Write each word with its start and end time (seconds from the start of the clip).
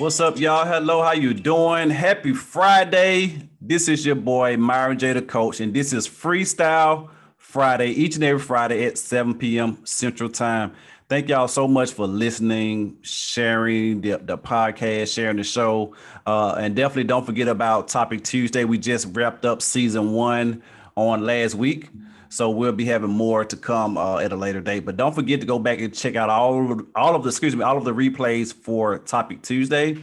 What's 0.00 0.18
up, 0.18 0.40
y'all? 0.40 0.64
Hello, 0.64 1.02
how 1.02 1.12
you 1.12 1.34
doing? 1.34 1.90
Happy 1.90 2.32
Friday. 2.32 3.50
This 3.60 3.86
is 3.86 4.06
your 4.06 4.14
boy 4.14 4.56
Myron 4.56 4.98
J, 4.98 5.12
the 5.12 5.20
coach, 5.20 5.60
and 5.60 5.74
this 5.74 5.92
is 5.92 6.08
Freestyle 6.08 7.10
Friday, 7.36 7.88
each 7.88 8.14
and 8.14 8.24
every 8.24 8.40
Friday 8.40 8.86
at 8.86 8.96
7 8.96 9.34
p.m. 9.34 9.76
Central 9.84 10.30
Time. 10.30 10.72
Thank 11.10 11.28
y'all 11.28 11.48
so 11.48 11.68
much 11.68 11.92
for 11.92 12.06
listening, 12.06 12.96
sharing 13.02 14.00
the, 14.00 14.16
the 14.16 14.38
podcast, 14.38 15.12
sharing 15.12 15.36
the 15.36 15.44
show. 15.44 15.94
Uh, 16.26 16.54
and 16.58 16.74
definitely 16.74 17.04
don't 17.04 17.26
forget 17.26 17.48
about 17.48 17.88
Topic 17.88 18.24
Tuesday. 18.24 18.64
We 18.64 18.78
just 18.78 19.08
wrapped 19.14 19.44
up 19.44 19.60
season 19.60 20.12
one 20.12 20.62
on 20.96 21.26
last 21.26 21.56
week. 21.56 21.90
So 22.30 22.48
we'll 22.48 22.70
be 22.70 22.84
having 22.84 23.10
more 23.10 23.44
to 23.44 23.56
come 23.56 23.98
uh, 23.98 24.18
at 24.18 24.30
a 24.30 24.36
later 24.36 24.60
date. 24.60 24.86
But 24.86 24.96
don't 24.96 25.14
forget 25.14 25.40
to 25.40 25.46
go 25.46 25.58
back 25.58 25.80
and 25.80 25.92
check 25.92 26.14
out 26.14 26.30
all 26.30 26.72
of, 26.72 26.86
all 26.94 27.16
of 27.16 27.24
the 27.24 27.28
excuse 27.28 27.56
me 27.56 27.64
all 27.64 27.76
of 27.76 27.84
the 27.84 27.92
replays 27.92 28.54
for 28.54 28.98
Topic 28.98 29.42
Tuesday 29.42 29.96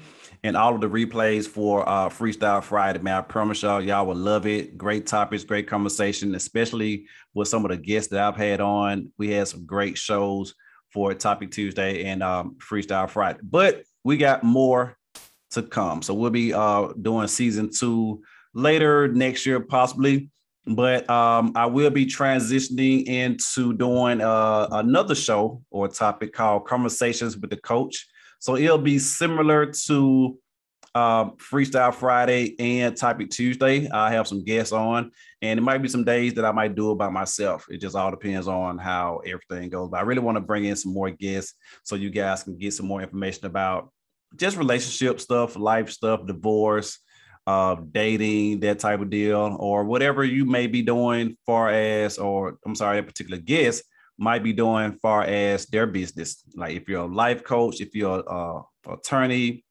and 0.44 0.58
all 0.58 0.76
of 0.76 0.82
the 0.82 0.90
replays 0.90 1.48
for 1.48 1.88
uh, 1.88 2.10
Freestyle 2.10 2.62
Friday. 2.62 3.00
Man, 3.00 3.18
I 3.18 3.22
promise 3.22 3.62
y'all, 3.62 3.82
y'all 3.82 4.06
will 4.06 4.18
love 4.18 4.46
it. 4.46 4.78
Great 4.78 5.08
topics, 5.08 5.46
great 5.46 5.68
conversation, 5.70 6.36
especially 6.36 7.06
with 7.34 7.48
some 7.48 7.64
of 7.64 7.72
the 7.72 7.78
guests 7.78 8.10
that 8.12 8.20
I've 8.20 8.36
had 8.36 8.60
on. 8.60 9.10
We 9.18 9.32
had 9.32 9.48
some 9.48 9.66
great 9.66 9.98
shows 9.98 10.54
for 10.92 11.14
Topic 11.14 11.52
Tuesday 11.52 12.04
and 12.04 12.22
um, 12.22 12.58
Freestyle 12.60 13.10
Friday. 13.10 13.40
But 13.42 13.84
we 14.04 14.18
got 14.18 14.44
more 14.44 14.98
to 15.52 15.64
come. 15.64 16.02
So 16.02 16.14
we'll 16.14 16.30
be 16.30 16.54
uh, 16.54 16.90
doing 17.02 17.28
season 17.28 17.70
two 17.72 18.22
later 18.54 19.08
next 19.08 19.46
year, 19.46 19.62
possibly 19.62 20.30
but 20.68 21.10
um, 21.10 21.54
I 21.56 21.66
will 21.66 21.90
be 21.90 22.06
transitioning 22.06 23.06
into 23.06 23.74
doing 23.74 24.22
uh, 24.22 24.68
another 24.72 25.16
show 25.16 25.64
or 25.72 25.88
topic 25.88 26.34
called 26.34 26.66
Conversations 26.66 27.38
with 27.38 27.50
the 27.50 27.58
Coach. 27.58 28.08
So 28.40 28.56
it'll 28.56 28.78
be 28.78 29.00
similar 29.00 29.68
to 29.86 30.38
um, 30.94 31.38
Freestyle 31.38 31.94
Friday 31.94 32.56
and 32.60 32.96
Topic 32.96 33.30
Tuesday. 33.30 33.90
I 33.90 34.12
have 34.12 34.28
some 34.28 34.44
guests 34.44 34.74
on, 34.74 35.12
and 35.42 35.60
it 35.60 35.62
might 35.62 35.80
be 35.80 35.88
some 35.88 36.04
days 36.04 36.34
that 36.36 36.46
I 36.46 36.52
might 36.52 36.76
do 36.76 36.92
it 36.92 36.96
by 36.96 37.10
myself. 37.10 37.66
It 37.70 37.78
just 37.78 37.96
all 37.96 38.12
depends 38.12 38.48
on 38.48 38.78
how 38.78 39.22
everything 39.26 39.70
goes. 39.70 39.90
But 39.90 39.98
I 39.98 40.04
really 40.04 40.22
want 40.22 40.38
to 40.38 40.42
bring 40.42 40.66
in 40.66 40.76
some 40.76 40.94
more 40.94 41.12
guests 41.12 41.54
so 41.84 41.96
you 41.96 42.10
guys 42.10 42.44
can 42.44 42.58
get 42.58 42.74
some 42.74 42.88
more 42.88 43.02
information 43.02 43.46
about 43.46 43.92
just 44.36 44.58
relationship 44.58 45.20
stuff, 45.22 45.56
life 45.56 45.90
stuff, 45.90 46.26
divorce, 46.26 47.00
uh, 47.48 47.78
dating, 47.92 48.60
that 48.60 48.78
type 48.78 49.00
of 49.00 49.10
deal, 49.10 49.56
or 49.60 49.86
whatever 49.86 50.24
you 50.26 50.46
may 50.46 50.68
be 50.68 50.82
doing 50.82 51.38
far 51.46 51.70
as, 51.70 52.18
or 52.18 52.60
I'm 52.66 52.76
sorry, 52.76 53.00
a 53.00 53.04
particular 53.04 53.38
guest 53.38 53.84
might 54.18 54.44
be 54.44 54.52
doing 54.52 55.00
far 55.02 55.24
as 55.24 55.66
their 55.68 55.88
business. 55.88 56.44
Like 56.56 56.76
if 56.76 56.90
you're 56.90 57.04
a 57.04 57.06
life 57.06 57.46
coach, 57.46 57.80
if 57.80 57.96
you're 57.96 58.22
a 58.28 58.62
attorney, 58.92 59.64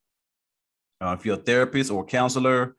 uh, 1.03 1.15
if 1.19 1.27
you're 1.27 1.37
a 1.37 1.43
therapist 1.43 1.91
or 1.91 2.07
counselor, 2.07 2.77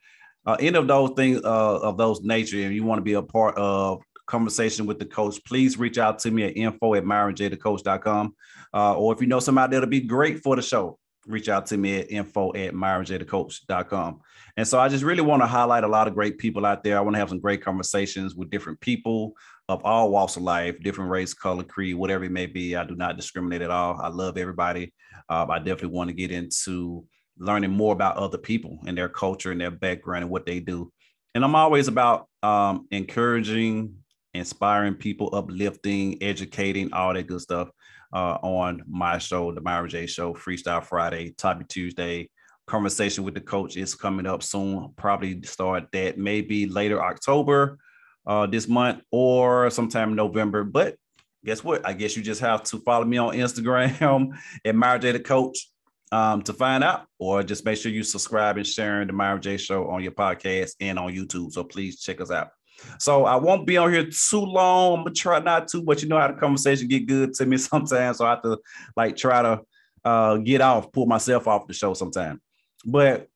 uh, 0.48 0.58
any 0.60 0.78
of 0.78 0.88
those 0.88 1.12
things 1.12 1.42
uh, 1.44 1.80
of 1.80 1.98
those 1.98 2.22
nature, 2.22 2.64
and 2.64 2.74
you 2.74 2.84
want 2.84 2.98
to 2.98 3.04
be 3.04 3.14
a 3.14 3.22
part 3.22 3.56
of 3.56 4.02
conversation 4.26 4.88
with 4.88 4.98
the 4.98 5.06
coach, 5.06 5.40
please 5.46 5.78
reach 5.78 6.00
out 6.00 6.18
to 6.20 6.32
me 6.32 6.44
at 6.44 6.58
info 6.58 6.96
at 6.96 7.04
myronjthecoach.com. 7.04 8.36
Uh, 8.74 8.94
or 8.96 9.14
if 9.14 9.22
you 9.22 9.28
know 9.28 9.40
somebody 9.40 9.76
that'll 9.76 9.90
be 9.90 10.02
great 10.02 10.42
for 10.42 10.56
the 10.56 10.62
show, 10.62 10.98
reach 11.28 11.50
out 11.50 11.66
to 11.68 11.78
me 11.78 12.00
at 12.00 12.12
info 12.12 12.50
at 12.54 12.74
myronjthecoach.com. 12.74 14.22
And 14.56 14.68
so 14.68 14.80
I 14.80 14.88
just 14.88 15.04
really 15.04 15.22
want 15.22 15.42
to 15.44 15.48
highlight 15.48 15.84
a 15.84 15.88
lot 15.88 16.08
of 16.08 16.16
great 16.16 16.38
people 16.38 16.66
out 16.66 16.84
there. 16.84 16.98
I 16.98 17.02
want 17.02 17.16
to 17.16 17.20
have 17.20 17.30
some 17.30 17.40
great 17.40 17.64
conversations 17.64 18.36
with 18.36 18.50
different 18.50 18.80
people 18.80 19.34
of 19.70 19.84
all 19.84 20.10
walks 20.10 20.38
of 20.38 20.44
life, 20.44 20.80
different 20.82 21.12
race, 21.12 21.34
color, 21.34 21.64
creed, 21.64 21.96
whatever 21.96 22.24
it 22.24 22.32
may 22.32 22.46
be. 22.46 22.76
I 22.76 22.84
do 22.86 22.96
not 22.96 23.18
discriminate 23.18 23.62
at 23.62 23.70
all. 23.70 24.00
I 24.02 24.08
love 24.08 24.38
everybody. 24.38 24.94
Uh, 25.30 25.46
I 25.50 25.60
definitely 25.60 25.96
want 25.96 26.10
to 26.10 26.16
get 26.16 26.32
into 26.32 27.06
learning 27.38 27.72
more 27.72 27.94
about 27.94 28.18
other 28.18 28.38
people 28.38 28.80
and 28.88 28.98
their 28.98 29.10
culture 29.10 29.52
and 29.52 29.62
their 29.62 29.72
background 29.72 30.24
and 30.24 30.32
what 30.32 30.46
they 30.46 30.60
do. 30.60 30.92
And 31.36 31.44
I'm 31.44 31.56
always 31.56 31.88
about 31.88 32.28
um, 32.42 32.88
encouraging, 32.90 33.96
inspiring 34.34 34.96
people, 34.96 35.30
uplifting, 35.34 36.24
educating, 36.24 36.94
all 36.94 37.14
that 37.14 37.28
good 37.28 37.42
stuff 37.42 37.70
uh, 38.14 38.38
on 38.42 38.84
my 38.88 39.18
show, 39.18 39.52
the 39.52 39.62
Myron 39.62 39.90
J 39.90 40.06
Show, 40.06 40.34
Freestyle 40.34 40.84
Friday, 40.84 41.32
Topic 41.32 41.68
Tuesday, 41.68 42.30
conversation 42.68 43.24
with 43.24 43.34
the 43.34 43.42
coach 43.42 43.78
is 43.78 43.96
coming 43.96 44.26
up 44.26 44.44
soon. 44.44 44.92
Probably 44.96 45.42
start 45.44 45.88
that 45.94 46.18
maybe 46.18 46.68
later 46.68 47.02
October 47.02 47.80
uh, 48.26 48.46
this 48.46 48.68
month 48.68 49.02
or 49.12 49.70
sometime 49.70 50.16
November. 50.16 50.64
But 50.64 50.96
guess 51.44 51.64
what? 51.64 51.86
I 51.86 51.94
guess 51.94 52.16
you 52.16 52.22
just 52.22 52.42
have 52.42 52.64
to 52.64 52.80
follow 52.80 53.06
me 53.06 53.18
on 53.18 53.34
Instagram 53.34 54.38
at 54.66 54.76
Myron 54.76 55.02
J 55.02 55.14
the 55.14 55.20
Coach 55.20 55.70
um, 56.12 56.42
to 56.44 56.54
find 56.54 56.84
out, 56.84 57.06
or 57.20 57.42
just 57.42 57.66
make 57.66 57.78
sure 57.78 57.92
you 57.92 58.04
subscribe 58.04 58.58
and 58.58 58.68
sharing 58.68 59.08
the 59.08 59.14
Myron 59.14 59.42
J 59.42 59.58
Show 59.58 59.88
on 59.90 60.04
your 60.04 60.12
podcast 60.12 60.76
and 60.80 61.00
on 61.00 61.14
YouTube. 61.14 61.52
So 61.54 61.64
please 61.64 62.02
check 62.02 62.22
us 62.22 62.32
out. 62.32 62.57
So 63.00 63.26
I 63.26 63.36
won't 63.36 63.66
be 63.66 63.78
on 63.78 63.92
here 63.92 64.08
too 64.10 64.42
long. 64.42 65.00
I'm 65.00 65.04
gonna 65.04 65.16
try 65.16 65.40
not 65.40 65.68
to, 65.70 65.82
but 65.82 66.02
you 66.02 66.10
know 66.10 66.20
how 66.20 66.28
the 66.28 66.34
conversation 66.34 66.88
get 66.88 67.08
good 67.08 67.34
to 67.36 67.46
me 67.46 67.58
sometimes. 67.58 68.18
So 68.18 68.26
I 68.26 68.32
have 68.32 68.44
to 68.44 68.60
like 68.96 69.16
try 69.16 69.42
to 69.42 69.62
uh, 70.06 70.38
get 70.38 70.62
off, 70.62 70.92
pull 70.92 71.06
myself 71.06 71.48
off 71.48 71.68
the 71.68 71.74
show 71.74 71.94
sometime. 71.94 72.42
But 72.86 73.28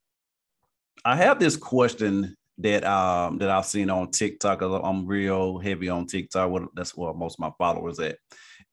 I 1.03 1.15
have 1.15 1.39
this 1.39 1.57
question 1.57 2.35
that 2.59 2.83
um 2.85 3.39
that 3.39 3.49
I've 3.49 3.65
seen 3.65 3.89
on 3.89 4.11
TikTok. 4.11 4.61
I'm 4.61 5.05
real 5.05 5.57
heavy 5.57 5.89
on 5.89 6.05
TikTok. 6.05 6.51
That's 6.75 6.95
where 6.95 7.13
most 7.13 7.35
of 7.35 7.39
my 7.39 7.51
followers 7.57 7.99
at. 7.99 8.17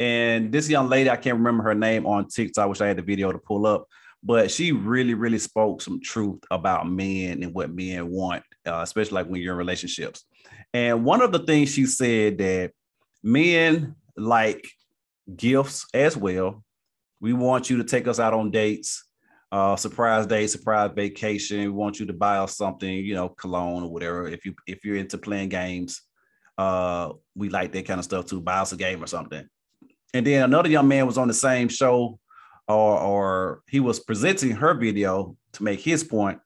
And 0.01 0.53
this 0.53 0.69
young 0.69 0.89
lady, 0.89 1.11
I 1.11 1.17
can't 1.17 1.39
remember 1.39 1.65
her 1.65 1.75
name 1.75 2.07
on 2.07 2.29
TikTok. 2.29 2.63
I 2.63 2.67
wish 2.67 2.81
I 2.81 2.89
had 2.89 2.99
the 2.99 3.03
video 3.03 3.33
to 3.33 3.39
pull 3.39 3.67
up, 3.67 3.87
but 4.23 4.51
she 4.51 4.73
really, 4.73 5.15
really 5.15 5.39
spoke 5.39 5.83
some 5.83 6.01
truth 6.01 6.41
about 6.51 6.89
men 6.89 7.43
and 7.43 7.53
what 7.53 7.75
men 7.75 8.09
want, 8.09 8.45
uh, 8.67 8.81
especially 8.83 9.17
like 9.17 9.27
when 9.27 9.41
you're 9.41 9.55
in 9.55 9.59
relationships. 9.59 10.25
And 10.75 11.05
one 11.05 11.23
of 11.23 11.33
the 11.33 11.41
things 11.41 11.71
she 11.71 11.87
said 11.87 12.39
that 12.39 12.73
men 13.23 13.97
like 14.17 14.69
gifts 15.35 15.87
as 15.95 16.17
well. 16.17 16.63
We 17.21 17.33
want 17.33 17.69
you 17.69 17.79
to 17.79 17.85
take 17.85 18.07
us 18.07 18.21
out 18.21 18.33
on 18.33 18.51
dates 18.51 19.05
uh, 19.51 19.77
surprise 19.77 20.27
day, 20.27 20.47
surprise 20.47 20.91
vacation. 20.95 21.61
We 21.61 21.69
want 21.69 21.99
you 21.99 22.07
to 22.07 22.13
buy 22.13 22.39
us 22.39 22.57
something, 22.57 22.91
you 22.91 23.15
know, 23.15 23.31
cologne 23.31 23.83
or 23.83 23.91
whatever. 23.91 24.29
If 24.29 24.45
you 24.45 24.55
if 24.67 24.85
you're 24.85 24.97
into 24.97 25.19
playing 25.19 25.49
games, 25.49 26.03
uh, 26.59 27.13
we 27.35 27.49
like 27.49 27.73
that 27.73 27.87
kind 27.87 27.99
of 27.99 28.05
stuff 28.05 28.27
too. 28.27 28.41
Buy 28.41 28.59
us 28.59 28.73
a 28.73 28.77
game 28.77 29.03
or 29.03 29.07
something. 29.07 29.49
And 30.13 30.27
then 30.27 30.43
another 30.43 30.69
young 30.69 30.89
man 30.89 31.07
was 31.07 31.19
on 31.19 31.29
the 31.29 31.35
same 31.35 31.69
show, 31.69 32.19
or 32.67 32.99
or 32.99 33.63
he 33.69 33.81
was 33.81 34.01
presenting 34.01 34.53
her 34.53 34.75
video 34.75 35.37
to 35.53 35.63
make 35.63 35.81
his 35.81 36.05
point, 36.05 36.41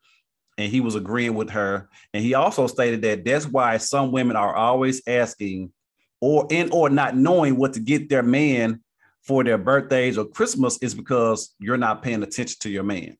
and 0.58 0.70
he 0.70 0.80
was 0.80 0.94
agreeing 0.94 1.34
with 1.34 1.50
her. 1.50 1.88
And 2.12 2.22
he 2.22 2.34
also 2.34 2.66
stated 2.66 3.02
that 3.02 3.24
that's 3.24 3.46
why 3.46 3.78
some 3.78 4.12
women 4.12 4.36
are 4.36 4.54
always 4.54 5.02
asking, 5.06 5.72
or 6.20 6.46
in 6.50 6.70
or 6.70 6.90
not 6.90 7.16
knowing 7.16 7.56
what 7.56 7.72
to 7.74 7.80
get 7.80 8.08
their 8.08 8.22
man 8.22 8.80
for 9.22 9.44
their 9.44 9.58
birthdays 9.58 10.18
or 10.18 10.24
Christmas 10.24 10.78
is 10.82 10.94
because 10.94 11.54
you're 11.58 11.76
not 11.76 12.02
paying 12.02 12.22
attention 12.22 12.56
to 12.60 12.70
your 12.70 12.82
man. 12.82 13.16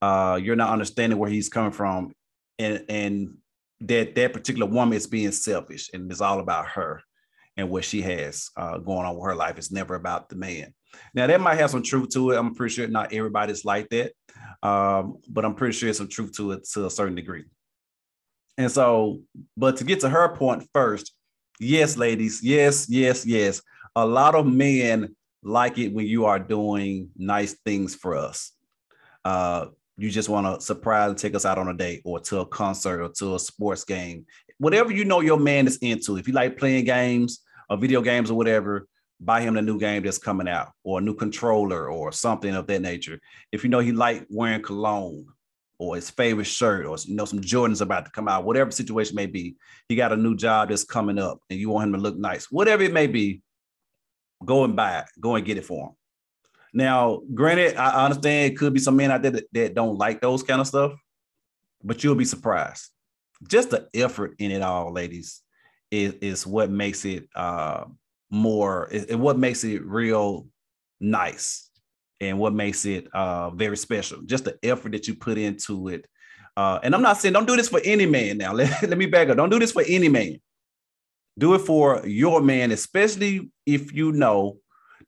Uh, 0.00 0.38
you're 0.40 0.56
not 0.56 0.70
understanding 0.70 1.18
where 1.18 1.30
he's 1.30 1.48
coming 1.48 1.72
from, 1.72 2.12
and 2.58 2.84
and 2.88 3.36
that 3.80 4.14
that 4.14 4.32
particular 4.32 4.66
woman 4.66 4.96
is 4.96 5.06
being 5.06 5.32
selfish, 5.32 5.90
and 5.92 6.10
it's 6.10 6.20
all 6.20 6.40
about 6.40 6.66
her 6.66 7.02
and 7.56 7.68
what 7.68 7.84
she 7.84 8.00
has 8.02 8.50
uh, 8.56 8.78
going 8.78 9.04
on 9.04 9.16
with 9.16 9.24
her 9.24 9.34
life. 9.34 9.58
It's 9.58 9.72
never 9.72 9.96
about 9.96 10.28
the 10.28 10.36
man. 10.36 10.72
Now 11.14 11.26
that 11.26 11.40
might 11.40 11.58
have 11.58 11.70
some 11.70 11.82
truth 11.82 12.10
to 12.10 12.30
it. 12.30 12.38
I'm 12.38 12.54
pretty 12.54 12.74
sure 12.74 12.86
not 12.86 13.12
everybody's 13.12 13.64
like 13.64 13.88
that, 13.90 14.12
um, 14.62 15.18
but 15.28 15.44
I'm 15.44 15.54
pretty 15.54 15.76
sure 15.76 15.92
some 15.92 16.08
truth 16.08 16.32
to 16.36 16.52
it 16.52 16.68
to 16.72 16.86
a 16.86 16.90
certain 16.90 17.14
degree. 17.14 17.44
And 18.56 18.70
so, 18.70 19.20
but 19.56 19.76
to 19.76 19.84
get 19.84 20.00
to 20.00 20.08
her 20.08 20.34
point 20.34 20.68
first, 20.72 21.12
yes, 21.60 21.96
ladies, 21.96 22.42
yes, 22.42 22.86
yes, 22.88 23.24
yes 23.24 23.62
a 23.98 24.06
lot 24.06 24.36
of 24.36 24.46
men 24.46 25.14
like 25.42 25.76
it 25.78 25.92
when 25.92 26.06
you 26.06 26.24
are 26.24 26.38
doing 26.38 27.10
nice 27.16 27.54
things 27.64 27.96
for 27.96 28.16
us. 28.16 28.52
Uh, 29.24 29.66
you 29.96 30.08
just 30.08 30.28
want 30.28 30.46
to 30.46 30.64
surprise 30.64 31.10
and 31.10 31.18
take 31.18 31.34
us 31.34 31.44
out 31.44 31.58
on 31.58 31.66
a 31.68 31.74
date 31.74 32.02
or 32.04 32.20
to 32.20 32.38
a 32.38 32.46
concert 32.46 33.02
or 33.02 33.08
to 33.08 33.34
a 33.34 33.38
sports 33.40 33.84
game. 33.84 34.24
Whatever 34.58 34.92
you 34.92 35.04
know 35.04 35.20
your 35.20 35.38
man 35.38 35.66
is 35.66 35.78
into. 35.78 36.16
If 36.16 36.28
you 36.28 36.34
like 36.34 36.56
playing 36.56 36.84
games 36.84 37.40
or 37.68 37.76
video 37.76 38.00
games 38.00 38.30
or 38.30 38.34
whatever, 38.34 38.86
buy 39.20 39.40
him 39.40 39.54
the 39.54 39.62
new 39.62 39.78
game 39.78 40.02
that's 40.02 40.18
coming 40.18 40.48
out 40.48 40.72
or 40.84 40.98
a 40.98 41.02
new 41.02 41.14
controller 41.14 41.90
or 41.90 42.12
something 42.12 42.54
of 42.54 42.66
that 42.66 42.82
nature. 42.82 43.18
If 43.52 43.64
you 43.64 43.70
know 43.70 43.80
he 43.80 43.92
like 43.92 44.26
wearing 44.30 44.62
cologne 44.62 45.26
or 45.78 45.96
his 45.96 46.10
favorite 46.10 46.46
shirt 46.46 46.86
or 46.86 46.96
you 47.04 47.14
know 47.14 47.24
some 47.24 47.40
Jordans 47.40 47.80
about 47.80 48.04
to 48.04 48.10
come 48.10 48.28
out, 48.28 48.44
whatever 48.44 48.70
situation 48.70 49.16
may 49.16 49.26
be, 49.26 49.56
he 49.88 49.96
got 49.96 50.12
a 50.12 50.16
new 50.16 50.36
job 50.36 50.68
that's 50.68 50.84
coming 50.84 51.18
up 51.18 51.40
and 51.50 51.58
you 51.58 51.70
want 51.70 51.88
him 51.88 51.94
to 51.94 52.00
look 52.00 52.16
nice, 52.16 52.50
whatever 52.50 52.82
it 52.82 52.92
may 52.92 53.06
be, 53.06 53.42
go 54.44 54.64
and 54.64 54.76
buy 54.76 54.98
it, 55.00 55.06
go 55.20 55.34
and 55.34 55.44
get 55.44 55.58
it 55.58 55.64
for 55.64 55.88
him. 55.88 55.92
Now, 56.72 57.22
granted, 57.34 57.76
I 57.76 58.04
understand 58.04 58.52
it 58.52 58.56
could 58.56 58.74
be 58.74 58.80
some 58.80 58.96
men 58.96 59.10
out 59.10 59.22
there 59.22 59.30
that, 59.32 59.44
that 59.52 59.74
don't 59.74 59.96
like 59.96 60.20
those 60.20 60.42
kind 60.42 60.60
of 60.60 60.66
stuff, 60.66 60.92
but 61.82 62.04
you'll 62.04 62.14
be 62.14 62.24
surprised. 62.24 62.90
Just 63.48 63.70
the 63.70 63.88
effort 63.94 64.34
in 64.38 64.50
it 64.50 64.62
all, 64.62 64.92
ladies, 64.92 65.42
is, 65.90 66.14
is 66.20 66.46
what 66.46 66.70
makes 66.70 67.04
it 67.04 67.28
uh, 67.34 67.84
more, 68.30 68.88
is, 68.90 69.04
is 69.04 69.16
what 69.16 69.38
makes 69.38 69.64
it 69.64 69.84
real 69.84 70.46
nice 71.00 71.70
and 72.20 72.38
what 72.38 72.52
makes 72.52 72.84
it 72.84 73.06
uh, 73.14 73.50
very 73.50 73.76
special. 73.76 74.22
Just 74.22 74.44
the 74.44 74.58
effort 74.62 74.92
that 74.92 75.08
you 75.08 75.14
put 75.14 75.38
into 75.38 75.88
it. 75.88 76.06
Uh, 76.56 76.80
and 76.82 76.94
I'm 76.94 77.02
not 77.02 77.18
saying 77.18 77.34
don't 77.34 77.46
do 77.46 77.56
this 77.56 77.68
for 77.68 77.80
any 77.84 78.06
man 78.06 78.38
now. 78.38 78.52
Let, 78.54 78.82
let 78.82 78.98
me 78.98 79.06
back 79.06 79.28
up. 79.28 79.36
Don't 79.36 79.50
do 79.50 79.58
this 79.58 79.72
for 79.72 79.84
any 79.86 80.08
man. 80.08 80.38
Do 81.38 81.54
it 81.54 81.60
for 81.60 82.04
your 82.04 82.40
man, 82.40 82.72
especially 82.72 83.52
if 83.64 83.92
you 83.92 84.10
know 84.10 84.58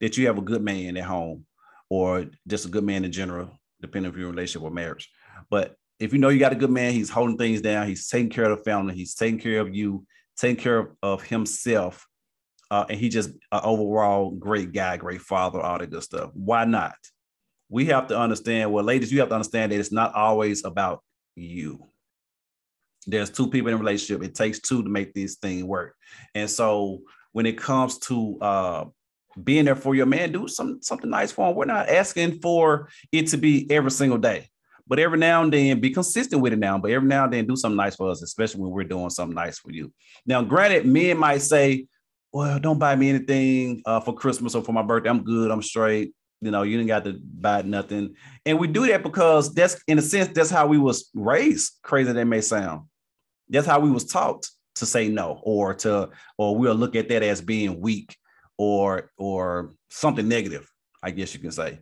that 0.00 0.16
you 0.16 0.28
have 0.28 0.38
a 0.38 0.42
good 0.42 0.62
man 0.62 0.96
at 0.96 1.04
home 1.04 1.44
or 1.88 2.26
just 2.46 2.66
a 2.66 2.68
good 2.68 2.84
man 2.84 3.04
in 3.04 3.10
general, 3.10 3.58
depending 3.80 4.12
on 4.12 4.18
your 4.18 4.30
relationship 4.30 4.62
or 4.62 4.70
marriage. 4.70 5.10
But 5.50 5.74
if 5.98 6.12
you 6.12 6.20
know 6.20 6.28
you 6.28 6.38
got 6.38 6.52
a 6.52 6.56
good 6.56 6.70
man, 6.70 6.92
he's 6.92 7.10
holding 7.10 7.36
things 7.36 7.60
down, 7.60 7.88
he's 7.88 8.08
taking 8.08 8.30
care 8.30 8.44
of 8.44 8.58
the 8.58 8.64
family, 8.64 8.94
he's 8.94 9.14
taking 9.14 9.40
care 9.40 9.60
of 9.60 9.74
you, 9.74 10.06
taking 10.38 10.62
care 10.62 10.78
of, 10.78 10.88
of 11.02 11.22
himself, 11.22 12.06
uh, 12.70 12.84
and 12.88 12.98
he 12.98 13.08
just 13.08 13.30
an 13.30 13.60
overall 13.62 14.30
great 14.30 14.72
guy, 14.72 14.96
great 14.96 15.20
father, 15.20 15.60
all 15.60 15.78
that 15.78 15.90
good 15.90 16.02
stuff. 16.02 16.30
Why 16.34 16.64
not? 16.64 16.94
We 17.68 17.86
have 17.86 18.08
to 18.08 18.18
understand. 18.18 18.72
Well, 18.72 18.84
ladies, 18.84 19.12
you 19.12 19.20
have 19.20 19.28
to 19.28 19.34
understand 19.34 19.72
that 19.72 19.78
it's 19.78 19.92
not 19.92 20.14
always 20.14 20.64
about 20.64 21.02
you. 21.36 21.86
There's 23.06 23.30
two 23.30 23.48
people 23.48 23.68
in 23.68 23.74
a 23.74 23.78
relationship. 23.78 24.22
It 24.22 24.34
takes 24.34 24.60
two 24.60 24.82
to 24.82 24.88
make 24.88 25.14
this 25.14 25.36
thing 25.36 25.66
work. 25.66 25.94
And 26.34 26.50
so 26.50 27.00
when 27.32 27.46
it 27.46 27.56
comes 27.58 27.98
to 28.00 28.38
uh, 28.40 28.84
being 29.42 29.64
there 29.64 29.76
for 29.76 29.94
your 29.94 30.06
man, 30.06 30.32
do 30.32 30.48
some, 30.48 30.82
something 30.82 31.10
nice 31.10 31.32
for 31.32 31.48
him. 31.48 31.56
We're 31.56 31.64
not 31.64 31.88
asking 31.88 32.40
for 32.40 32.88
it 33.12 33.28
to 33.28 33.36
be 33.36 33.70
every 33.70 33.90
single 33.90 34.18
day, 34.18 34.48
but 34.86 34.98
every 34.98 35.18
now 35.18 35.42
and 35.42 35.52
then 35.52 35.80
be 35.80 35.90
consistent 35.90 36.42
with 36.42 36.52
it 36.52 36.58
now. 36.58 36.78
But 36.78 36.90
every 36.90 37.08
now 37.08 37.24
and 37.24 37.32
then 37.32 37.46
do 37.46 37.56
something 37.56 37.76
nice 37.76 37.96
for 37.96 38.10
us, 38.10 38.22
especially 38.22 38.60
when 38.60 38.72
we're 38.72 38.84
doing 38.84 39.10
something 39.10 39.34
nice 39.34 39.58
for 39.58 39.70
you. 39.70 39.92
Now, 40.26 40.42
granted, 40.42 40.86
men 40.86 41.16
might 41.16 41.42
say, 41.42 41.86
well, 42.32 42.58
don't 42.58 42.78
buy 42.78 42.94
me 42.94 43.08
anything 43.08 43.82
uh, 43.86 44.00
for 44.00 44.14
Christmas 44.14 44.54
or 44.54 44.62
for 44.62 44.72
my 44.72 44.82
birthday. 44.82 45.10
I'm 45.10 45.24
good. 45.24 45.50
I'm 45.50 45.62
straight. 45.62 46.14
You 46.40 46.50
know, 46.50 46.62
you 46.62 46.76
didn't 46.76 46.88
got 46.88 47.04
to 47.04 47.18
buy 47.22 47.62
nothing. 47.62 48.14
And 48.46 48.58
we 48.58 48.66
do 48.66 48.86
that 48.86 49.02
because 49.02 49.52
that's 49.52 49.82
in 49.86 49.98
a 49.98 50.02
sense, 50.02 50.32
that's 50.32 50.50
how 50.50 50.66
we 50.66 50.78
was 50.78 51.10
raised, 51.14 51.78
crazy 51.82 52.12
that 52.12 52.24
may 52.24 52.40
sound. 52.40 52.86
That's 53.48 53.66
how 53.66 53.80
we 53.80 53.90
was 53.90 54.06
taught 54.06 54.48
to 54.76 54.86
say 54.86 55.08
no 55.08 55.40
or 55.42 55.74
to, 55.74 56.08
or 56.38 56.56
we'll 56.56 56.74
look 56.74 56.96
at 56.96 57.08
that 57.08 57.22
as 57.22 57.40
being 57.40 57.80
weak 57.80 58.16
or 58.56 59.10
or 59.18 59.74
something 59.90 60.28
negative, 60.28 60.70
I 61.02 61.10
guess 61.10 61.34
you 61.34 61.40
can 61.40 61.50
say. 61.50 61.80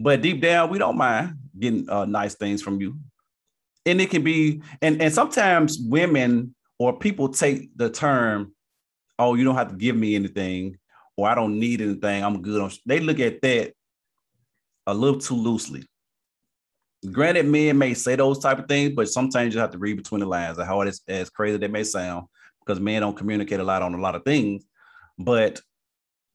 But 0.00 0.22
deep 0.22 0.40
down, 0.40 0.70
we 0.70 0.78
don't 0.78 0.96
mind 0.96 1.36
getting 1.58 1.88
uh, 1.90 2.04
nice 2.04 2.34
things 2.34 2.62
from 2.62 2.80
you. 2.80 2.98
And 3.84 4.00
it 4.00 4.10
can 4.10 4.22
be, 4.22 4.62
and, 4.82 5.00
and 5.00 5.12
sometimes 5.12 5.78
women 5.78 6.54
or 6.78 6.98
people 6.98 7.30
take 7.30 7.76
the 7.76 7.90
term 7.90 8.54
oh, 9.18 9.34
you 9.34 9.44
don't 9.44 9.56
have 9.56 9.70
to 9.70 9.76
give 9.76 9.96
me 9.96 10.14
anything, 10.14 10.78
or 11.16 11.28
I 11.28 11.34
don't 11.34 11.58
need 11.58 11.80
anything. 11.80 12.22
I'm 12.22 12.42
good. 12.42 12.72
They 12.86 13.00
look 13.00 13.20
at 13.20 13.42
that 13.42 13.72
a 14.86 14.94
little 14.94 15.20
too 15.20 15.34
loosely. 15.34 15.84
Granted, 17.12 17.46
men 17.46 17.78
may 17.78 17.94
say 17.94 18.16
those 18.16 18.38
type 18.38 18.58
of 18.58 18.66
things, 18.66 18.94
but 18.94 19.08
sometimes 19.08 19.54
you 19.54 19.60
have 19.60 19.70
to 19.70 19.78
read 19.78 19.96
between 19.96 20.20
the 20.20 20.26
lines. 20.26 20.58
How 20.58 20.80
it 20.80 20.88
is 20.88 21.00
as 21.06 21.30
crazy 21.30 21.56
that 21.56 21.70
may 21.70 21.84
sound, 21.84 22.26
because 22.60 22.80
men 22.80 23.02
don't 23.02 23.16
communicate 23.16 23.60
a 23.60 23.64
lot 23.64 23.82
on 23.82 23.94
a 23.94 24.00
lot 24.00 24.14
of 24.14 24.24
things. 24.24 24.64
But 25.18 25.60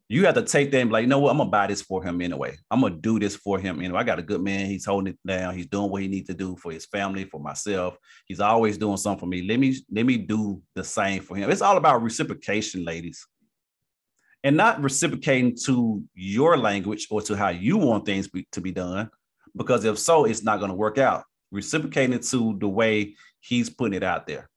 you 0.09 0.25
have 0.25 0.35
to 0.35 0.43
take 0.43 0.71
them 0.71 0.89
like, 0.89 1.01
you 1.01 1.07
know 1.07 1.19
what, 1.19 1.31
I'm 1.31 1.37
gonna 1.37 1.49
buy 1.49 1.67
this 1.67 1.81
for 1.81 2.03
him 2.03 2.21
anyway. 2.21 2.55
I'm 2.69 2.81
gonna 2.81 2.95
do 2.95 3.19
this 3.19 3.35
for 3.35 3.57
him 3.57 3.79
anyway. 3.79 3.99
I 3.99 4.03
got 4.03 4.19
a 4.19 4.23
good 4.23 4.41
man. 4.41 4.65
He's 4.65 4.85
holding 4.85 5.13
it 5.13 5.19
down. 5.25 5.55
He's 5.55 5.67
doing 5.67 5.89
what 5.89 6.01
he 6.01 6.07
needs 6.07 6.27
to 6.27 6.33
do 6.33 6.55
for 6.57 6.71
his 6.71 6.85
family, 6.85 7.23
for 7.23 7.39
myself. 7.39 7.97
He's 8.25 8.39
always 8.39 8.77
doing 8.77 8.97
something 8.97 9.21
for 9.21 9.25
me. 9.27 9.47
Let 9.47 9.59
me 9.59 9.75
let 9.91 10.05
me 10.05 10.17
do 10.17 10.61
the 10.75 10.83
same 10.83 11.21
for 11.21 11.35
him. 11.37 11.49
It's 11.49 11.61
all 11.61 11.77
about 11.77 12.03
reciprocation, 12.03 12.83
ladies, 12.83 13.25
and 14.43 14.57
not 14.57 14.81
reciprocating 14.81 15.55
to 15.65 16.03
your 16.13 16.57
language 16.57 17.07
or 17.09 17.21
to 17.23 17.35
how 17.35 17.49
you 17.49 17.77
want 17.77 18.05
things 18.05 18.27
be, 18.27 18.45
to 18.51 18.61
be 18.61 18.71
done. 18.71 19.09
Because 19.55 19.85
if 19.85 19.97
so, 19.97 20.25
it's 20.25 20.43
not 20.43 20.59
gonna 20.59 20.75
work 20.75 20.97
out. 20.97 21.23
Reciprocating 21.51 22.19
to 22.19 22.57
the 22.59 22.67
way 22.67 23.15
he's 23.39 23.69
putting 23.69 23.95
it 23.95 24.03
out 24.03 24.27
there, 24.27 24.49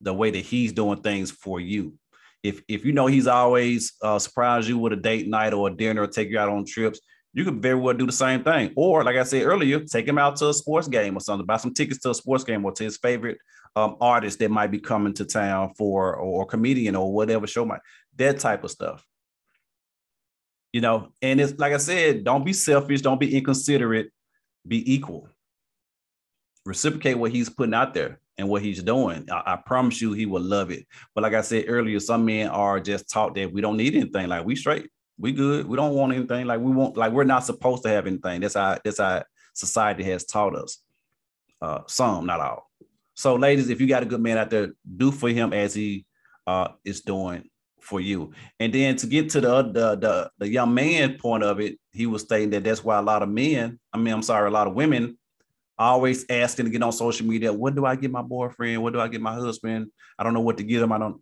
the 0.00 0.12
way 0.12 0.30
that 0.30 0.44
he's 0.44 0.72
doing 0.72 1.02
things 1.02 1.30
for 1.30 1.60
you 1.60 1.94
if 2.46 2.62
if 2.68 2.84
you 2.84 2.92
know 2.92 3.06
he's 3.06 3.26
always 3.26 3.94
uh, 4.02 4.18
surprise 4.18 4.68
you 4.68 4.78
with 4.78 4.92
a 4.92 4.96
date 4.96 5.28
night 5.28 5.52
or 5.52 5.68
a 5.68 5.76
dinner 5.76 6.02
or 6.02 6.06
take 6.06 6.30
you 6.30 6.38
out 6.38 6.48
on 6.48 6.64
trips, 6.64 7.00
you 7.32 7.44
could 7.44 7.60
very 7.60 7.74
well 7.74 7.94
do 7.94 8.06
the 8.06 8.12
same 8.12 8.44
thing. 8.44 8.72
Or 8.76 9.02
like 9.02 9.16
I 9.16 9.24
said 9.24 9.42
earlier, 9.42 9.80
take 9.80 10.06
him 10.06 10.18
out 10.18 10.36
to 10.36 10.48
a 10.48 10.54
sports 10.54 10.86
game 10.86 11.16
or 11.16 11.20
something. 11.20 11.44
Buy 11.44 11.56
some 11.56 11.74
tickets 11.74 12.00
to 12.00 12.10
a 12.10 12.14
sports 12.14 12.44
game 12.44 12.64
or 12.64 12.72
to 12.72 12.84
his 12.84 12.98
favorite 12.98 13.38
um, 13.74 13.96
artist 14.00 14.38
that 14.38 14.50
might 14.50 14.70
be 14.70 14.78
coming 14.78 15.12
to 15.14 15.24
town 15.24 15.74
for 15.76 16.14
or 16.14 16.46
comedian 16.46 16.94
or 16.94 17.12
whatever 17.12 17.46
show 17.46 17.64
might 17.64 17.80
that 18.16 18.38
type 18.38 18.62
of 18.64 18.70
stuff. 18.70 19.04
You 20.72 20.82
know, 20.82 21.12
and 21.20 21.40
it's 21.40 21.58
like 21.58 21.72
I 21.72 21.78
said, 21.78 22.22
don't 22.22 22.44
be 22.44 22.52
selfish, 22.52 23.02
don't 23.02 23.20
be 23.20 23.36
inconsiderate, 23.36 24.10
be 24.66 24.94
equal. 24.94 25.28
Reciprocate 26.64 27.18
what 27.18 27.32
he's 27.32 27.48
putting 27.48 27.74
out 27.74 27.94
there 27.94 28.20
and 28.38 28.48
what 28.48 28.62
he's 28.62 28.82
doing. 28.82 29.26
I, 29.30 29.54
I, 29.54 29.56
promise 29.56 30.00
you, 30.00 30.12
he 30.12 30.26
will 30.26 30.42
love 30.42 30.70
it. 30.70 30.86
But 31.14 31.22
like 31.22 31.34
I 31.34 31.40
said 31.40 31.64
earlier, 31.68 32.00
some 32.00 32.24
men 32.24 32.48
are 32.48 32.80
just 32.80 33.10
taught 33.10 33.34
that 33.34 33.52
we 33.52 33.60
don't 33.60 33.76
need 33.76 33.94
anything. 33.94 34.28
Like 34.28 34.44
we 34.44 34.56
straight, 34.56 34.90
we 35.18 35.32
good. 35.32 35.66
We 35.66 35.76
don't 35.76 35.94
want 35.94 36.12
anything. 36.12 36.46
Like 36.46 36.60
we 36.60 36.70
want, 36.70 36.96
like 36.96 37.12
we're 37.12 37.24
not 37.24 37.44
supposed 37.44 37.82
to 37.84 37.88
have 37.88 38.06
anything. 38.06 38.40
That's 38.40 38.54
how 38.54 38.78
that's 38.84 38.98
how 38.98 39.22
society 39.54 40.04
has 40.04 40.24
taught 40.24 40.54
us. 40.54 40.78
Uh, 41.60 41.80
some, 41.86 42.26
not 42.26 42.40
all. 42.40 42.70
So, 43.14 43.34
ladies, 43.36 43.70
if 43.70 43.80
you 43.80 43.86
got 43.86 44.02
a 44.02 44.06
good 44.06 44.20
man 44.20 44.36
out 44.36 44.50
there, 44.50 44.72
do 44.96 45.10
for 45.10 45.30
him 45.30 45.54
as 45.54 45.74
he 45.74 46.04
uh, 46.46 46.68
is 46.84 47.00
doing 47.00 47.48
for 47.80 48.00
you. 48.00 48.32
And 48.60 48.72
then 48.72 48.96
to 48.96 49.06
get 49.06 49.30
to 49.30 49.40
the, 49.40 49.62
the 49.62 49.96
the 49.96 50.30
the 50.38 50.48
young 50.48 50.74
man 50.74 51.16
point 51.18 51.42
of 51.42 51.60
it, 51.60 51.78
he 51.92 52.06
was 52.06 52.22
stating 52.22 52.50
that 52.50 52.64
that's 52.64 52.84
why 52.84 52.98
a 52.98 53.02
lot 53.02 53.22
of 53.22 53.30
men, 53.30 53.78
I 53.92 53.98
mean, 53.98 54.12
I'm 54.12 54.22
sorry, 54.22 54.48
a 54.48 54.52
lot 54.52 54.66
of 54.66 54.74
women 54.74 55.16
always 55.78 56.24
asking 56.30 56.66
to 56.66 56.70
get 56.70 56.82
on 56.82 56.92
social 56.92 57.26
media. 57.26 57.52
What 57.52 57.74
do 57.74 57.84
I 57.84 57.96
get 57.96 58.10
my 58.10 58.22
boyfriend? 58.22 58.82
What 58.82 58.92
do 58.92 59.00
I 59.00 59.08
get 59.08 59.20
my 59.20 59.34
husband? 59.34 59.90
I 60.18 60.24
don't 60.24 60.34
know 60.34 60.40
what 60.40 60.58
to 60.58 60.64
get 60.64 60.82
him. 60.82 60.92
I 60.92 60.98
don't. 60.98 61.20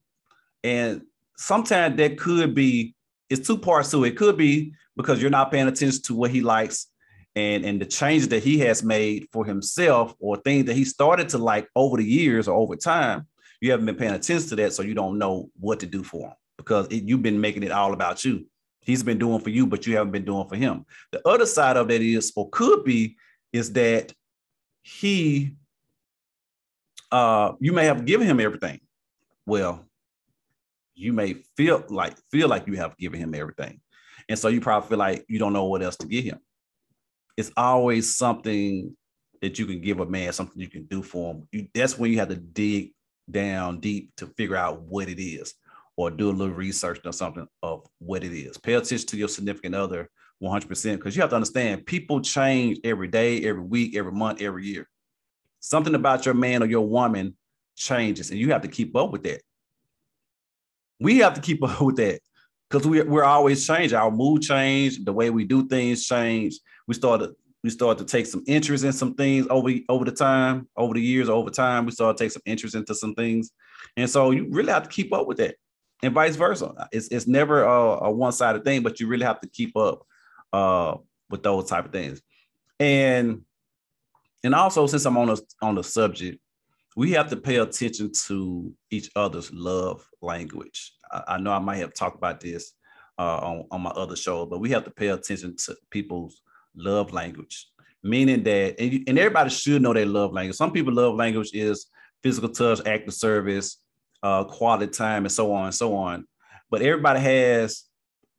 And 0.63 1.03
sometimes 1.37 1.97
that 1.97 2.19
could 2.19 2.55
be. 2.55 2.95
It's 3.31 3.47
two 3.47 3.59
parts 3.59 3.91
to 3.91 4.05
it. 4.05 4.09
it. 4.09 4.17
Could 4.17 4.37
be 4.37 4.75
because 4.97 5.21
you're 5.21 5.31
not 5.31 5.51
paying 5.51 5.67
attention 5.67 6.03
to 6.03 6.15
what 6.15 6.31
he 6.31 6.41
likes 6.41 6.87
and 7.37 7.65
and 7.65 7.81
the 7.81 7.87
changes 7.87 8.29
that 8.29 8.43
he 8.43 8.59
has 8.59 8.83
made 8.83 9.27
for 9.33 9.45
himself 9.45 10.15
or 10.21 10.37
things 10.37 10.67
that 10.67 10.77
he 10.77 10.85
started 10.85 11.29
to 11.31 11.39
like 11.39 11.69
over 11.75 11.97
the 11.97 12.05
years 12.05 12.49
or 12.49 12.57
over 12.57 12.77
time. 12.77 13.27
You 13.61 13.71
haven't 13.71 13.87
been 13.87 13.97
paying 13.97 14.13
attention 14.13 14.49
to 14.51 14.57
that, 14.57 14.73
so 14.73 14.83
you 14.83 14.95
don't 14.95 15.19
know 15.19 15.51
what 15.59 15.81
to 15.81 15.87
do 15.87 16.03
for 16.03 16.29
him 16.29 16.35
because 16.59 16.87
it, 16.89 17.05
you've 17.05 17.23
been 17.23 17.41
making 17.41 17.63
it 17.63 17.73
all 17.73 17.93
about 17.93 18.25
you. 18.25 18.47
He's 18.81 19.03
been 19.03 19.19
doing 19.19 19.41
for 19.41 19.51
you, 19.51 19.67
but 19.67 19.87
you 19.87 19.97
haven't 19.97 20.13
been 20.13 20.25
doing 20.27 20.47
for 20.49 20.57
him. 20.57 20.85
The 21.11 21.27
other 21.27 21.47
side 21.47 21.77
of 21.77 21.89
that 21.89 22.03
is, 22.03 22.33
or 22.37 22.51
could 22.51 22.85
be, 22.85 23.17
is 23.53 23.73
that 23.73 24.13
he 24.85 25.57
uh 27.11 27.53
you 27.59 27.73
may 27.73 27.87
have 27.87 28.05
given 28.05 28.27
him 28.27 28.39
everything. 28.39 28.81
Well 29.47 29.85
you 30.95 31.13
may 31.13 31.35
feel 31.57 31.85
like 31.89 32.17
feel 32.31 32.49
like 32.49 32.67
you 32.67 32.75
have 32.75 32.97
given 32.99 33.19
him 33.19 33.35
everything. 33.35 33.81
And 34.29 34.39
so 34.39 34.49
you 34.49 34.61
probably 34.61 34.89
feel 34.89 34.99
like 34.99 35.25
you 35.27 35.39
don't 35.39 35.53
know 35.53 35.65
what 35.65 35.83
else 35.83 35.97
to 35.97 36.07
give 36.07 36.25
him. 36.25 36.39
It's 37.37 37.51
always 37.57 38.17
something 38.17 38.95
that 39.41 39.59
you 39.59 39.67
can 39.67 39.81
give 39.81 40.01
a 40.01 40.07
man 40.07 40.33
something 40.33 40.61
you 40.61 40.69
can 40.69 40.85
do 40.85 41.03
for 41.03 41.33
him. 41.33 41.49
You, 41.51 41.67
that's 41.75 41.99
when 41.99 42.13
you 42.13 42.19
have 42.19 42.29
to 42.29 42.37
dig 42.37 42.93
down 43.31 43.81
deep 43.81 44.13
to 44.17 44.27
figure 44.27 44.57
out 44.57 44.83
what 44.83 45.09
it 45.09 45.21
is 45.21 45.55
or 45.97 46.11
do 46.11 46.29
a 46.29 46.33
little 46.33 46.55
research 46.55 47.01
or 47.05 47.13
something 47.13 47.47
of 47.63 47.87
what 47.99 48.23
it 48.23 48.33
is. 48.33 48.59
Pay 48.59 48.75
attention 48.75 49.07
to 49.09 49.17
your 49.17 49.29
significant 49.29 49.75
other 49.75 50.11
100% 50.43 50.97
because 50.97 51.17
you 51.17 51.23
have 51.23 51.31
to 51.31 51.37
understand 51.37 51.87
people 51.87 52.21
change 52.21 52.79
every 52.85 53.09
day, 53.09 53.45
every 53.45 53.63
week, 53.63 53.97
every 53.97 54.13
month, 54.13 54.43
every 54.43 54.67
year. 54.67 54.89
Something 55.61 55.95
about 55.95 56.27
your 56.27 56.35
man 56.35 56.63
or 56.63 56.67
your 56.67 56.87
woman 56.87 57.37
changes, 57.77 58.31
and 58.31 58.39
you 58.39 58.53
have 58.53 58.63
to 58.63 58.69
keep 58.69 58.95
up 58.97 59.11
with 59.11 59.23
that. 59.25 59.41
We 61.01 61.19
have 61.19 61.35
to 61.35 61.41
keep 61.41 61.63
up 61.69 61.81
with 61.81 61.97
that 61.97 62.21
because 62.69 62.87
we, 62.87 63.03
we're 63.03 63.25
always 63.25 63.67
changing. 63.67 63.97
Our 63.97 64.11
mood 64.11 64.43
change, 64.43 65.05
the 65.05 65.13
way 65.13 65.31
we 65.31 65.45
do 65.45 65.67
things 65.67 66.07
change. 66.07 66.59
We 66.87 66.95
started 66.95 67.35
we 67.63 67.71
start 67.71 67.97
to 67.97 68.05
take 68.05 68.27
some 68.27 68.45
interest 68.47 68.85
in 68.85 68.93
some 68.93 69.15
things 69.15 69.47
over 69.49 69.71
over 69.89 70.05
the 70.05 70.13
time, 70.13 70.69
over 70.77 70.93
the 70.93 71.01
years, 71.01 71.31
over 71.31 71.49
time. 71.49 71.87
We 71.87 71.93
start 71.93 72.19
to 72.19 72.25
take 72.25 72.33
some 72.33 72.43
interest 72.45 72.75
into 72.75 72.95
some 72.95 73.15
things, 73.15 73.51
and 73.97 74.09
so 74.09 74.33
you 74.33 74.47
really 74.51 74.71
have 74.71 74.83
to 74.83 74.91
keep 74.91 75.15
up 75.15 75.27
with 75.27 75.39
that, 75.39 75.55
and 76.03 76.13
vice 76.13 76.37
versa. 76.37 76.89
It's 76.93 77.09
it's 77.09 77.27
never 77.27 77.63
a, 77.63 78.05
a 78.05 78.11
one 78.11 78.33
sided 78.33 78.65
thing, 78.65 78.83
but 78.83 79.01
you 79.01 79.07
really 79.07 79.25
have 79.25 79.41
to 79.41 79.49
keep 79.49 79.79
up 79.79 80.07
uh, 80.55 80.97
with 81.31 81.43
those 81.43 81.69
type 81.69 81.87
of 81.87 81.93
things. 81.93 82.23
And 82.79 83.43
and 84.45 84.55
also 84.55 84.87
since 84.87 85.05
I'm 85.05 85.17
on 85.17 85.29
the 85.29 85.43
on 85.61 85.75
the 85.75 85.83
subject, 85.83 86.39
we 86.97 87.13
have 87.13 87.29
to 87.31 87.37
pay 87.37 87.57
attention 87.57 88.13
to 88.27 88.73
each 88.91 89.11
other's 89.17 89.53
love 89.53 90.09
language. 90.21 90.93
I, 91.11 91.23
I 91.29 91.39
know 91.39 91.53
I 91.53 91.59
might 91.59 91.79
have 91.79 91.95
talked 91.95 92.17
about 92.17 92.41
this 92.41 92.75
uh, 93.19 93.39
on, 93.39 93.65
on 93.71 93.81
my 93.83 93.91
other 93.91 94.17
show, 94.17 94.47
but 94.47 94.61
we 94.61 94.71
have 94.71 94.85
to 94.85 94.91
pay 94.91 95.09
attention 95.09 95.57
to 95.65 95.77
people's 95.91 96.41
love 96.77 97.13
language, 97.13 97.69
meaning 98.03 98.43
that, 98.45 98.77
and, 98.79 98.93
you, 98.93 99.05
and 99.07 99.19
everybody 99.19 99.51
should 99.51 99.83
know 99.83 99.93
their 99.93 100.07
love 100.07 100.33
language. 100.33 100.57
Some 100.57 100.73
people 100.73 100.93
love 100.93 101.15
language 101.15 101.51
is 101.53 101.87
physical 102.23 102.49
touch, 102.49 102.81
act 102.87 103.09
of 103.09 103.15
service, 103.15 103.79
uh, 104.23 104.45
quality 104.45 104.87
time, 104.87 105.25
and 105.25 105.33
so 105.33 105.53
on 105.53 105.67
and 105.67 105.75
so 105.75 105.95
on. 105.95 106.27
But 106.71 106.83
everybody 106.83 107.21
has 107.21 107.85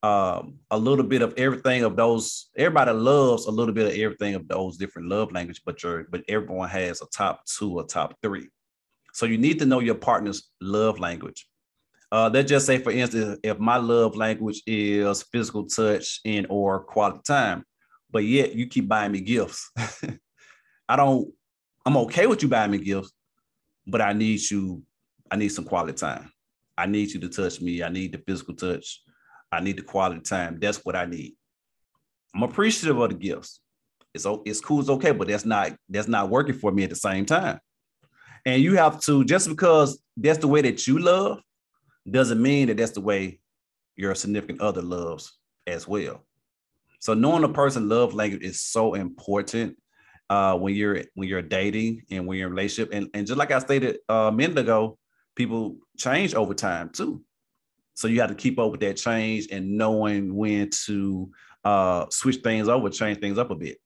um, 0.06 0.60
a 0.70 0.78
little 0.78 1.04
bit 1.04 1.24
of 1.24 1.34
everything 1.36 1.84
of 1.84 1.96
those. 1.96 2.50
Everybody 2.56 2.92
loves 2.92 3.48
a 3.48 3.52
little 3.52 3.74
bit 3.74 3.88
of 3.88 3.94
everything 3.94 4.36
of 4.36 4.48
those 4.48 4.78
different 4.78 5.10
love 5.10 5.32
language, 5.32 5.62
but 5.66 5.82
your 5.82 6.06
but 6.12 6.24
everyone 6.28 6.70
has 6.70 7.02
a 7.02 7.08
top 7.08 7.44
two 7.46 7.74
or 7.80 7.86
top 7.86 8.14
three. 8.22 8.50
So 9.14 9.26
you 9.26 9.40
need 9.40 9.58
to 9.60 9.66
know 9.66 9.80
your 9.80 9.96
partner's 9.96 10.52
love 10.62 11.00
language. 11.00 11.48
Uh, 12.12 12.30
let's 12.32 12.50
just 12.50 12.68
say, 12.68 12.78
for 12.78 12.92
instance, 12.92 13.40
if 13.42 13.58
my 13.58 13.78
love 13.78 14.16
language 14.16 14.62
is 14.68 15.24
physical 15.24 15.66
touch 15.66 16.20
and 16.24 16.46
or 16.52 16.82
quality 16.82 17.22
time, 17.26 17.64
but 18.12 18.24
yet 18.24 18.54
you 18.54 18.68
keep 18.68 18.88
buying 18.88 19.12
me 19.12 19.22
gifts. 19.22 19.72
I 20.88 20.96
don't. 20.96 21.34
I'm 21.84 21.98
okay 21.98 22.28
with 22.28 22.44
you 22.44 22.50
buying 22.50 22.72
me 22.72 22.78
gifts, 22.78 23.12
but 23.88 24.02
I 24.02 24.14
need 24.14 24.42
you. 24.52 24.84
I 25.32 25.36
need 25.36 25.50
some 25.50 25.66
quality 25.66 25.94
time. 25.94 26.32
I 26.78 26.86
need 26.86 27.12
you 27.12 27.20
to 27.22 27.30
touch 27.30 27.60
me. 27.60 27.82
I 27.82 27.90
need 27.90 28.12
the 28.12 28.20
physical 28.20 28.54
touch. 28.54 29.02
I 29.56 29.62
need 29.62 29.78
the 29.78 29.84
quality 29.84 30.22
time. 30.22 30.60
That's 30.60 30.84
what 30.86 30.96
I 30.96 31.06
need. 31.06 31.36
I'm 32.34 32.44
appreciative 32.44 33.00
of 33.00 33.10
the 33.10 33.16
gifts. 33.16 33.60
It's 34.14 34.26
it's 34.46 34.62
cool, 34.62 34.80
it's 34.80 34.90
okay, 34.90 35.12
but 35.12 35.28
that's 35.28 35.46
not 35.46 35.76
that's 35.90 36.08
not 36.08 36.30
working 36.30 36.56
for 36.56 36.72
me 36.72 36.84
at 36.84 36.90
the 36.90 36.96
same 36.96 37.26
time. 37.26 37.60
And 38.46 38.62
you 38.62 38.76
have 38.76 39.02
to 39.02 39.24
just 39.26 39.50
because 39.50 40.02
that's 40.16 40.40
the 40.40 40.48
way 40.48 40.62
that 40.62 40.88
you 40.88 41.00
love 41.00 41.40
doesn't 42.10 42.42
mean 42.42 42.68
that 42.68 42.78
that's 42.78 42.92
the 42.92 43.02
way 43.02 43.40
your 43.96 44.16
significant 44.16 44.62
other 44.62 44.82
loves 44.82 45.38
as 45.66 45.88
well. 45.88 46.24
So 47.00 47.14
knowing 47.14 47.44
a 47.44 47.50
person 47.50 47.90
love 47.90 48.14
language 48.14 48.44
is 48.44 48.62
so 48.62 48.94
important 48.94 49.78
uh, 50.30 50.58
when 50.58 50.76
you're 50.76 51.04
when 51.14 51.28
you're 51.28 51.42
dating 51.42 52.04
and 52.12 52.26
when 52.26 52.38
you're 52.38 52.48
in 52.48 52.54
a 52.54 52.56
relationship. 52.56 52.94
And, 52.94 53.10
and 53.14 53.28
just 53.28 53.38
like 53.38 53.52
I 53.52 53.60
stated 53.60 53.98
uh, 54.10 54.30
a 54.30 54.32
minute 54.32 54.58
ago, 54.58 54.98
people 55.36 55.78
change 55.98 56.34
over 56.36 56.54
time 56.54 56.90
too. 56.90 57.22
So 57.96 58.10
you 58.10 58.20
have 58.20 58.30
to 58.30 58.36
keep 58.36 58.60
up 58.60 58.72
with 58.72 58.82
that 58.82 58.98
change 58.98 59.48
and 59.52 59.78
knowing 59.78 60.36
when 60.36 60.70
to 60.86 61.32
uh, 61.64 62.06
switch 62.10 62.38
things 62.38 62.68
over, 62.68 62.90
change 62.90 63.20
things 63.20 63.38
up 63.38 63.52
a 63.52 63.56
bit, 63.56 63.78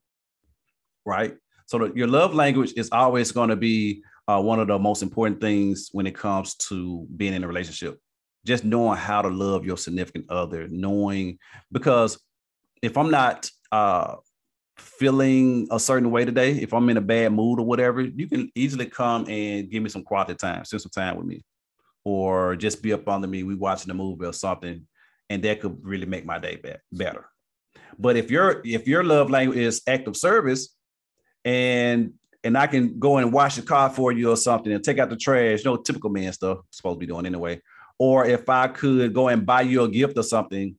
right? 1.06 1.36
So 1.68 1.78
the, 1.78 1.94
your 1.96 2.08
love 2.08 2.34
language 2.34 2.74
is 2.76 2.90
always 2.92 3.32
going 3.32 3.50
to 3.50 3.56
be 3.56 4.02
uh, 4.28 4.42
one 4.42 4.60
of 4.60 4.68
the 4.68 4.80
most 4.80 5.04
important 5.04 5.40
things 5.40 5.90
when 5.92 6.08
it 6.08 6.16
comes 6.16 6.56
to 6.56 7.08
being 7.16 7.34
in 7.34 7.44
a 7.44 7.48
relationship. 7.48 8.00
Just 8.46 8.64
knowing 8.64 8.98
how 8.98 9.22
to 9.22 9.30
love 9.30 9.64
your 9.64 9.78
significant 9.78 10.26
other, 10.30 10.68
knowing 10.70 11.38
because 11.72 12.20
if 12.82 12.98
I'm 12.98 13.12
not 13.12 13.50
uh, 13.72 14.16
feeling 14.78 15.68
a 15.70 15.80
certain 15.80 16.10
way 16.10 16.26
today, 16.26 16.54
if 16.54 16.74
I'm 16.74 16.90
in 16.90 16.98
a 16.98 17.02
bad 17.02 17.32
mood 17.32 17.60
or 17.60 17.66
whatever, 17.66 18.02
you 18.02 18.28
can 18.28 18.50
easily 18.56 18.88
come 18.88 19.30
and 19.30 19.70
give 19.70 19.84
me 19.84 19.90
some 19.90 20.04
quality 20.04 20.34
time, 20.34 20.66
spend 20.66 20.82
some 20.82 20.92
time 20.92 21.18
with 21.18 21.28
me 21.28 21.44
or 22.04 22.56
just 22.56 22.82
be 22.82 22.94
up 22.94 23.08
on 23.08 23.22
the 23.22 23.28
me. 23.28 23.44
We 23.44 23.56
watching 23.56 23.92
a 23.92 23.94
movie 23.94 24.26
or 24.26 24.34
something, 24.34 24.86
and 25.30 25.44
that 25.44 25.62
could 25.62 25.78
really 25.82 26.06
make 26.06 26.26
my 26.26 26.40
day 26.40 26.58
be- 26.58 26.74
better. 26.92 27.26
But 27.98 28.18
if 28.18 28.32
your 28.32 28.62
if 28.64 28.88
your 28.88 29.04
love 29.04 29.30
language 29.30 29.60
is 29.60 29.82
active 29.88 30.16
service, 30.16 30.76
and 31.46 32.14
and 32.44 32.58
I 32.58 32.68
can 32.68 33.00
go 33.00 33.18
and 33.18 33.34
wash 33.34 33.56
the 33.56 33.62
car 33.62 33.90
for 33.90 34.12
you 34.12 34.32
or 34.32 34.38
something 34.38 34.72
and 34.72 34.84
take 34.84 35.00
out 35.00 35.10
the 35.10 35.18
trash, 35.18 35.60
you 35.60 35.66
know, 35.66 35.78
typical 35.78 36.10
man 36.10 36.32
stuff 36.32 36.60
supposed 36.72 36.96
to 36.96 37.00
be 37.00 37.12
doing 37.12 37.26
anyway. 37.26 37.62
Or 37.98 38.26
if 38.26 38.48
I 38.48 38.70
could 38.70 39.14
go 39.14 39.28
and 39.28 39.46
buy 39.46 39.62
you 39.62 39.84
a 39.84 39.90
gift 39.90 40.18
or 40.18 40.24
something, 40.24 40.76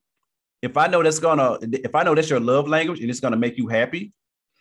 if 0.62 0.76
I 0.76 0.86
know 0.86 1.02
that's 1.02 1.18
gonna, 1.18 1.58
if 1.60 1.94
I 1.94 2.02
know 2.02 2.14
that's 2.14 2.30
your 2.30 2.40
love 2.40 2.66
language 2.66 3.00
and 3.00 3.10
it's 3.10 3.20
gonna 3.20 3.36
make 3.36 3.58
you 3.58 3.68
happy, 3.68 4.12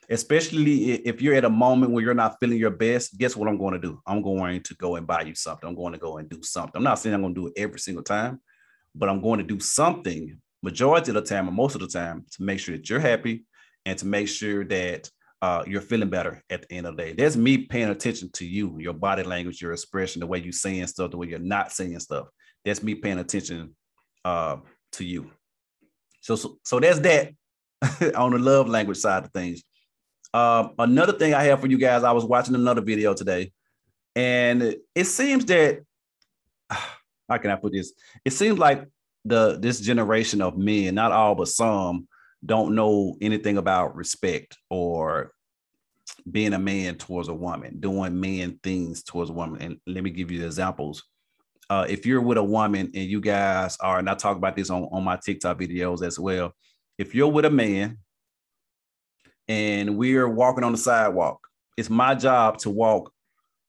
especially 0.09 0.93
if 1.05 1.21
you're 1.21 1.35
at 1.35 1.45
a 1.45 1.49
moment 1.49 1.91
where 1.91 2.03
you're 2.03 2.13
not 2.13 2.37
feeling 2.39 2.57
your 2.57 2.71
best, 2.71 3.17
guess 3.17 3.35
what 3.35 3.47
I'm 3.47 3.57
going 3.57 3.73
to 3.73 3.79
do? 3.79 4.01
I'm 4.07 4.21
going 4.21 4.61
to 4.61 4.75
go 4.75 4.95
and 4.95 5.05
buy 5.05 5.21
you 5.21 5.35
something. 5.35 5.69
I'm 5.69 5.75
going 5.75 5.93
to 5.93 5.99
go 5.99 6.17
and 6.17 6.29
do 6.29 6.41
something. 6.41 6.73
I'm 6.75 6.83
not 6.83 6.99
saying 6.99 7.13
I'm 7.13 7.21
going 7.21 7.35
to 7.35 7.41
do 7.41 7.47
it 7.47 7.53
every 7.57 7.79
single 7.79 8.03
time, 8.03 8.41
but 8.95 9.09
I'm 9.09 9.21
going 9.21 9.37
to 9.37 9.45
do 9.45 9.59
something 9.59 10.39
majority 10.61 11.11
of 11.11 11.15
the 11.15 11.21
time 11.21 11.47
or 11.47 11.51
most 11.51 11.75
of 11.75 11.81
the 11.81 11.87
time 11.87 12.25
to 12.31 12.43
make 12.43 12.59
sure 12.59 12.75
that 12.75 12.89
you're 12.89 12.99
happy 12.99 13.45
and 13.85 13.97
to 13.99 14.05
make 14.05 14.27
sure 14.27 14.65
that 14.65 15.09
uh, 15.41 15.63
you're 15.65 15.81
feeling 15.81 16.09
better 16.09 16.43
at 16.49 16.67
the 16.67 16.73
end 16.73 16.87
of 16.87 16.97
the 16.97 17.03
day. 17.03 17.13
That's 17.13 17.37
me 17.37 17.59
paying 17.59 17.89
attention 17.89 18.29
to 18.33 18.45
you, 18.45 18.77
your 18.79 18.93
body 18.93 19.23
language, 19.23 19.61
your 19.61 19.71
expression, 19.71 20.19
the 20.19 20.27
way 20.27 20.39
you're 20.39 20.51
saying 20.51 20.87
stuff, 20.87 21.11
the 21.11 21.17
way 21.17 21.27
you're 21.27 21.39
not 21.39 21.71
saying 21.71 21.99
stuff. 21.99 22.27
That's 22.65 22.83
me 22.83 22.95
paying 22.95 23.19
attention 23.19 23.75
uh, 24.25 24.57
to 24.93 25.05
you. 25.05 25.31
So, 26.21 26.35
so, 26.35 26.57
so 26.63 26.79
that's 26.79 26.99
that 26.99 27.31
on 28.15 28.31
the 28.31 28.39
love 28.39 28.67
language 28.67 28.97
side 28.97 29.23
of 29.23 29.31
things. 29.31 29.63
Um, 30.33 30.73
another 30.77 31.13
thing 31.13 31.33
I 31.33 31.43
have 31.43 31.61
for 31.61 31.67
you 31.67 31.77
guys, 31.77 32.03
I 32.03 32.11
was 32.11 32.25
watching 32.25 32.55
another 32.55 32.81
video 32.81 33.13
today, 33.13 33.51
and 34.15 34.75
it 34.95 35.05
seems 35.05 35.45
that 35.45 35.79
how 36.69 37.37
can 37.37 37.51
I 37.51 37.55
put 37.55 37.73
this? 37.73 37.93
It 38.23 38.33
seems 38.33 38.59
like 38.59 38.85
the 39.25 39.57
this 39.59 39.79
generation 39.79 40.41
of 40.41 40.57
men, 40.57 40.95
not 40.95 41.11
all 41.11 41.35
but 41.35 41.47
some, 41.47 42.07
don't 42.45 42.75
know 42.75 43.15
anything 43.21 43.57
about 43.57 43.95
respect 43.95 44.57
or 44.69 45.31
being 46.29 46.53
a 46.53 46.59
man 46.59 46.95
towards 46.95 47.27
a 47.27 47.33
woman, 47.33 47.79
doing 47.79 48.19
man 48.19 48.59
things 48.63 49.03
towards 49.03 49.29
a 49.29 49.33
woman. 49.33 49.61
And 49.61 49.77
let 49.87 50.03
me 50.03 50.09
give 50.09 50.31
you 50.31 50.45
examples. 50.45 51.03
Uh, 51.69 51.85
if 51.87 52.05
you're 52.05 52.21
with 52.21 52.37
a 52.37 52.43
woman 52.43 52.91
and 52.95 53.05
you 53.05 53.21
guys 53.21 53.77
are, 53.79 53.99
and 53.99 54.09
I 54.09 54.15
talk 54.15 54.37
about 54.37 54.55
this 54.55 54.69
on, 54.69 54.89
on 54.91 55.03
my 55.03 55.17
TikTok 55.17 55.59
videos 55.59 56.03
as 56.03 56.19
well. 56.19 56.53
If 56.97 57.13
you're 57.13 57.27
with 57.27 57.45
a 57.45 57.49
man 57.49 57.99
and 59.49 59.97
we're 59.97 60.29
walking 60.29 60.63
on 60.63 60.71
the 60.71 60.77
sidewalk. 60.77 61.45
It's 61.75 61.89
my 61.89 62.13
job 62.13 62.59
to 62.59 62.69
walk 62.69 63.11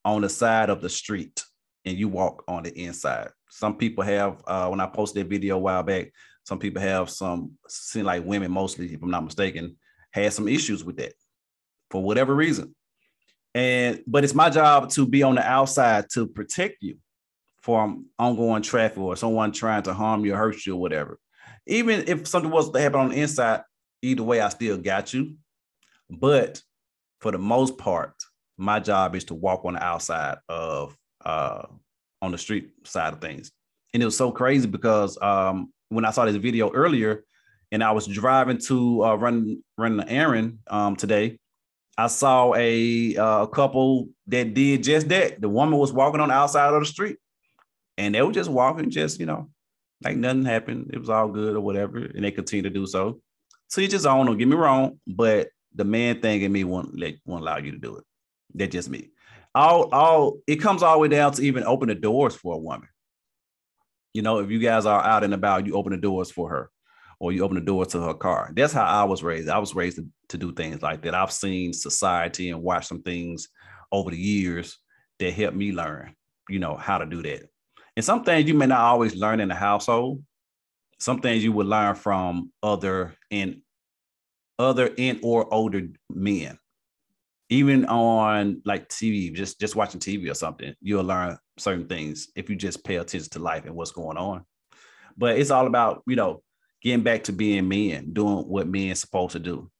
on 0.05 0.21
the 0.21 0.29
side 0.29 0.69
of 0.69 0.83
the 0.83 0.91
street 0.91 1.43
and 1.87 1.97
you 1.97 2.09
walk 2.09 2.45
on 2.47 2.63
the 2.63 2.79
inside. 2.79 3.31
Some 3.49 3.77
people 3.77 4.05
have, 4.05 4.43
uh, 4.47 4.69
when 4.69 4.81
I 4.81 4.87
posted 4.87 5.25
that 5.25 5.31
video 5.31 5.57
a 5.57 5.59
while 5.59 5.83
back, 5.83 6.13
some 6.45 6.59
people 6.59 6.83
have 6.83 7.09
some, 7.09 7.53
seem 7.67 8.05
like 8.05 8.25
women 8.25 8.53
mostly, 8.53 8.93
if 8.93 9.03
I'm 9.03 9.11
not 9.11 9.25
mistaken, 9.25 9.77
had 10.11 10.33
some 10.33 10.49
issues 10.49 10.85
with 10.85 10.99
that 10.99 11.15
for 11.91 12.03
whatever 12.03 12.35
reason. 12.35 12.75
And, 13.55 14.03
but 14.07 14.23
it's 14.23 14.35
my 14.35 14.51
job 14.51 14.91
to 14.91 15.07
be 15.07 15.23
on 15.23 15.37
the 15.37 15.47
outside 15.47 16.07
to 16.13 16.27
protect 16.27 16.83
you 16.83 16.99
from 17.63 18.07
ongoing 18.19 18.63
traffic 18.63 18.99
or 18.99 19.17
someone 19.17 19.53
trying 19.53 19.83
to 19.85 19.95
harm 19.95 20.25
you 20.27 20.35
or 20.35 20.37
hurt 20.37 20.67
you 20.67 20.75
or 20.75 20.81
whatever. 20.81 21.19
Even 21.67 22.05
if 22.07 22.29
something 22.29 22.51
was 22.51 22.71
to 22.71 22.81
happen 22.81 23.01
on 23.01 23.09
the 23.11 23.21
inside, 23.21 23.63
either 24.03 24.23
way, 24.23 24.41
I 24.41 24.51
still 24.51 24.77
got 24.77 25.15
you. 25.15 25.37
But 26.11 26.61
for 27.21 27.33
the 27.33 27.38
most 27.38 27.79
part, 27.79 28.14
my 28.59 28.81
job 28.81 29.14
is 29.14 29.25
to 29.25 29.35
walk 29.35 29.64
on 29.64 29.75
the 29.75 29.83
outside 29.83 30.38
of 30.49 30.97
uh, 31.25 31.67
on 32.23 32.33
the 32.33 32.38
street 32.38 32.71
side 32.85 33.12
of 33.12 33.21
things. 33.21 33.52
And 33.95 34.02
it 34.02 34.07
was 34.07 34.17
so 34.17 34.31
crazy 34.31 34.67
because 34.67 35.21
um, 35.23 35.73
when 35.88 36.05
I 36.05 36.11
saw 36.11 36.25
this 36.25 36.37
video 36.37 36.71
earlier, 36.73 37.25
and 37.73 37.85
I 37.85 37.93
was 37.93 38.07
driving 38.07 38.59
to 38.67 39.05
uh, 39.05 39.14
run 39.14 39.62
run 39.79 40.00
an 40.00 40.09
errand 40.09 40.59
um, 40.69 40.97
today, 40.97 41.38
I 41.97 42.07
saw 42.09 42.55
a, 42.55 43.17
uh, 43.17 43.47
couple 43.47 44.09
that 44.26 44.55
did 44.55 44.83
just 44.83 45.09
that. 45.09 45.40
The 45.40 45.49
woman 45.49 45.79
was 45.79 45.93
walking 45.93 46.21
on 46.21 46.29
the 46.29 46.35
outside 46.35 46.73
of 46.73 46.81
the 46.81 46.87
street, 46.87 47.19
and 47.99 48.14
they 48.14 48.23
were 48.23 48.33
just 48.33 48.50
walking, 48.50 48.90
just 48.90 49.21
you 49.21 49.26
know, 49.26 49.50
like 50.02 50.17
nothing 50.17 50.45
happened. 50.45 50.90
It 50.93 50.99
was 50.99 51.11
all 51.11 51.29
good 51.29 51.57
or 51.57 51.61
whatever, 51.61 51.99
and 51.99 52.25
they 52.25 52.31
continue 52.31 52.62
to 52.62 52.71
do 52.71 52.87
so. 52.87 53.21
So 53.69 53.81
you 53.81 53.88
just 53.88 54.07
own 54.07 54.26
them. 54.26 54.37
Get 54.37 54.49
me 54.49 54.57
wrong, 54.57 54.99
but 55.07 55.49
the 55.75 55.85
man 55.85 56.21
thing 56.21 56.43
in 56.43 56.53
me 56.53 56.65
won't 56.65 56.99
let 56.99 57.15
won't 57.25 57.43
allow 57.43 57.59
you 57.59 57.73
to 57.73 57.79
do 57.79 57.97
it. 57.97 58.05
That's 58.55 58.73
just 58.73 58.91
me. 58.91 59.11
All 59.55 59.89
all 59.93 60.39
it 60.47 60.57
comes 60.57 60.83
all 60.83 60.95
the 60.95 61.00
way 61.00 61.09
down 61.09 61.33
to 61.33 61.43
even 61.43 61.65
open 61.65 61.89
the 61.89 61.95
doors 61.95 62.35
for 62.35 62.55
a 62.55 62.59
woman. 62.59 62.89
You 64.12 64.23
know, 64.23 64.39
if 64.39 64.50
you 64.50 64.59
guys 64.59 64.87
are 64.87 65.03
out 65.03 65.25
and 65.25 65.35
about, 65.35 65.67
you 65.67 65.75
open 65.75 65.93
the 65.93 65.99
doors 65.99 66.31
for 66.31 66.49
her, 66.50 66.71
or 67.21 67.33
you 67.33 67.45
open 67.45 67.57
the 67.57 67.65
door 67.65 67.87
to 67.87 68.00
her 68.00 68.15
car. 68.15 68.50
That's 68.55 68.73
how 68.73 68.85
I 68.85 69.05
was 69.05 69.23
raised. 69.23 69.49
I 69.49 69.59
was 69.59 69.75
raised 69.75 69.99
to, 69.99 70.07
to 70.31 70.39
do 70.39 70.53
things 70.53 70.83
like 70.83 71.03
that. 71.03 71.15
I've 71.15 71.31
seen 71.31 71.73
society 71.73 72.50
and 72.50 72.62
watched 72.62 72.89
some 72.89 73.03
things 73.03 73.49
over 73.93 74.11
the 74.11 74.19
years 74.19 74.79
that 75.21 75.33
helped 75.33 75.57
me 75.57 75.73
learn, 75.73 76.15
you 76.49 76.59
know, 76.59 76.77
how 76.77 76.99
to 76.99 77.07
do 77.07 77.23
that. 77.23 77.49
And 77.97 78.05
some 78.05 78.25
things 78.25 78.49
you 78.49 78.55
may 78.55 78.67
not 78.67 78.81
always 78.81 79.15
learn 79.15 79.41
in 79.41 79.49
the 79.49 79.55
household. 79.55 80.23
Some 80.99 81.21
things 81.21 81.45
you 81.45 81.53
would 81.53 81.67
learn 81.67 81.95
from 81.95 82.53
other 82.62 83.15
in 83.31 83.62
other 84.61 84.90
and 84.99 85.19
or 85.23 85.52
older 85.52 85.88
men. 86.09 86.59
Even 87.49 87.85
on 87.87 88.62
like 88.64 88.88
tv 88.88 89.35
just 89.35 89.59
just 89.59 89.75
watching 89.75 89.99
tv 89.99 90.31
or 90.31 90.35
something 90.35 90.73
you'll 90.81 91.02
learn 91.02 91.37
certain 91.59 91.88
things 91.88 92.29
if 92.37 92.49
you 92.49 92.55
just 92.55 92.85
pay 92.85 92.97
attention 92.97 93.29
to 93.31 93.40
life 93.40 93.64
and 93.64 93.75
what's 93.75 93.90
going 93.90 94.17
on. 94.17 94.45
But 95.17 95.38
it's 95.38 95.50
all 95.50 95.67
about 95.67 96.02
you 96.07 96.14
know 96.14 96.43
getting 96.83 97.02
back 97.02 97.25
to 97.25 97.33
being 97.33 97.69
men 97.69 98.12
doing 98.12 98.45
what 98.47 98.69
men 98.69 98.95
supposed 98.95 99.33
to 99.33 99.40
do 99.40 99.71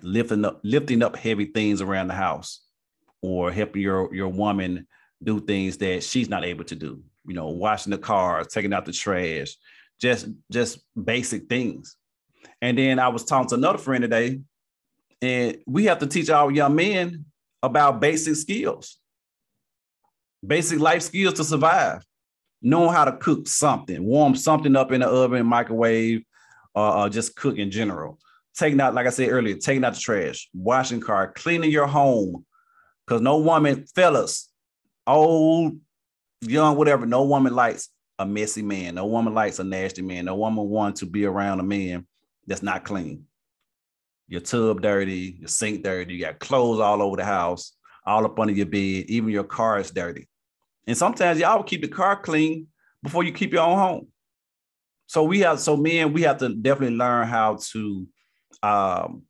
lifting 0.00 0.44
up 0.44 0.60
lifting 0.62 1.02
up 1.02 1.16
heavy 1.16 1.46
things 1.46 1.80
around 1.80 2.06
the 2.06 2.14
house 2.14 2.60
or 3.20 3.50
helping 3.50 3.82
your 3.82 4.14
your 4.14 4.28
woman 4.28 4.86
do 5.22 5.40
things 5.40 5.78
that 5.78 6.04
she's 6.04 6.28
not 6.28 6.44
able 6.44 6.64
to 6.64 6.76
do. 6.76 7.02
You 7.26 7.34
know 7.34 7.48
washing 7.48 7.90
the 7.90 7.98
cars 7.98 8.46
taking 8.46 8.72
out 8.72 8.84
the 8.84 8.92
trash 8.92 9.56
just 10.00 10.28
just 10.52 10.78
basic 11.02 11.48
things 11.48 11.96
and 12.60 12.76
then 12.76 12.98
I 12.98 13.08
was 13.08 13.24
talking 13.24 13.48
to 13.50 13.54
another 13.54 13.78
friend 13.78 14.02
today, 14.02 14.40
and 15.22 15.58
we 15.66 15.84
have 15.84 15.98
to 15.98 16.06
teach 16.06 16.30
our 16.30 16.50
young 16.50 16.74
men 16.74 17.24
about 17.62 18.00
basic 18.00 18.36
skills, 18.36 18.98
basic 20.46 20.80
life 20.80 21.02
skills 21.02 21.34
to 21.34 21.44
survive. 21.44 22.04
Knowing 22.60 22.92
how 22.92 23.04
to 23.04 23.16
cook 23.18 23.46
something, 23.46 24.02
warm 24.02 24.34
something 24.34 24.74
up 24.74 24.90
in 24.90 25.00
the 25.00 25.06
oven, 25.06 25.46
microwave, 25.46 26.24
or, 26.74 26.96
or 26.96 27.08
just 27.08 27.36
cook 27.36 27.56
in 27.56 27.70
general. 27.70 28.18
Taking 28.56 28.80
out, 28.80 28.94
like 28.94 29.06
I 29.06 29.10
said 29.10 29.28
earlier, 29.28 29.54
taking 29.54 29.84
out 29.84 29.94
the 29.94 30.00
trash, 30.00 30.48
washing 30.52 31.00
car, 31.00 31.30
cleaning 31.32 31.70
your 31.70 31.86
home. 31.86 32.44
Because 33.06 33.22
no 33.22 33.38
woman, 33.38 33.86
fellas, 33.94 34.50
old, 35.06 35.78
young, 36.40 36.76
whatever, 36.76 37.06
no 37.06 37.22
woman 37.22 37.54
likes 37.54 37.90
a 38.18 38.26
messy 38.26 38.62
man. 38.62 38.96
No 38.96 39.06
woman 39.06 39.34
likes 39.34 39.60
a 39.60 39.64
nasty 39.64 40.02
man. 40.02 40.24
No 40.24 40.34
woman 40.34 40.68
wants 40.68 40.98
to 40.98 41.06
be 41.06 41.26
around 41.26 41.60
a 41.60 41.62
man 41.62 42.07
that's 42.48 42.62
not 42.62 42.84
clean. 42.84 43.24
Your 44.26 44.40
tub 44.40 44.82
dirty, 44.82 45.36
your 45.38 45.48
sink 45.48 45.84
dirty, 45.84 46.14
you 46.14 46.20
got 46.20 46.38
clothes 46.38 46.80
all 46.80 47.00
over 47.02 47.16
the 47.16 47.24
house, 47.24 47.74
all 48.04 48.24
up 48.24 48.38
under 48.38 48.52
your 48.52 48.66
bed, 48.66 49.04
even 49.08 49.30
your 49.30 49.44
car 49.44 49.78
is 49.78 49.90
dirty. 49.90 50.28
And 50.86 50.96
sometimes 50.96 51.38
y'all 51.38 51.62
keep 51.62 51.82
the 51.82 51.88
car 51.88 52.20
clean 52.20 52.66
before 53.02 53.22
you 53.22 53.32
keep 53.32 53.52
your 53.52 53.62
own 53.62 53.78
home. 53.78 54.08
So 55.06 55.22
we 55.22 55.40
have 55.40 55.60
so 55.60 55.76
men, 55.76 56.12
we 56.12 56.22
have 56.22 56.38
to 56.38 56.48
definitely 56.48 56.96
learn 56.96 57.26
how 57.26 57.58
to 57.72 58.06
um, 58.62 59.22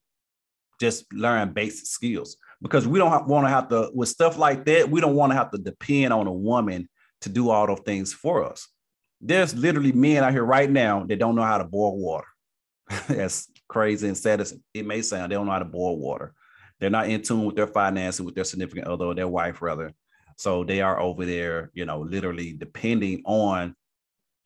just 0.80 1.12
learn 1.12 1.52
basic 1.52 1.86
skills 1.86 2.36
because 2.62 2.86
we 2.86 2.98
don't 2.98 3.26
want 3.28 3.46
to 3.46 3.50
have 3.50 3.68
to 3.68 3.90
with 3.94 4.08
stuff 4.08 4.38
like 4.38 4.64
that. 4.66 4.90
We 4.90 5.00
don't 5.00 5.14
want 5.14 5.32
to 5.32 5.36
have 5.36 5.50
to 5.52 5.58
depend 5.58 6.12
on 6.12 6.26
a 6.26 6.32
woman 6.32 6.88
to 7.20 7.28
do 7.28 7.50
all 7.50 7.66
those 7.66 7.80
things 7.84 8.12
for 8.12 8.44
us. 8.44 8.68
There's 9.20 9.54
literally 9.54 9.92
men 9.92 10.22
out 10.22 10.32
here 10.32 10.44
right 10.44 10.70
now 10.70 11.04
that 11.06 11.18
don't 11.18 11.34
know 11.34 11.42
how 11.42 11.58
to 11.58 11.64
boil 11.64 11.96
water. 11.96 12.26
That's 13.08 13.48
crazy 13.68 14.08
and 14.08 14.16
sad 14.16 14.40
as 14.40 14.58
it 14.74 14.86
may 14.86 15.02
sound. 15.02 15.30
They 15.30 15.36
don't 15.36 15.46
know 15.46 15.52
how 15.52 15.58
to 15.58 15.64
boil 15.64 15.98
water. 15.98 16.34
They're 16.80 16.90
not 16.90 17.08
in 17.08 17.22
tune 17.22 17.44
with 17.44 17.56
their 17.56 17.66
finances, 17.66 18.20
with 18.20 18.34
their 18.34 18.44
significant 18.44 18.86
other, 18.86 19.12
their 19.14 19.28
wife 19.28 19.60
rather. 19.62 19.92
So 20.36 20.62
they 20.62 20.80
are 20.80 21.00
over 21.00 21.26
there, 21.26 21.70
you 21.74 21.84
know, 21.84 22.00
literally 22.00 22.52
depending 22.52 23.22
on 23.24 23.74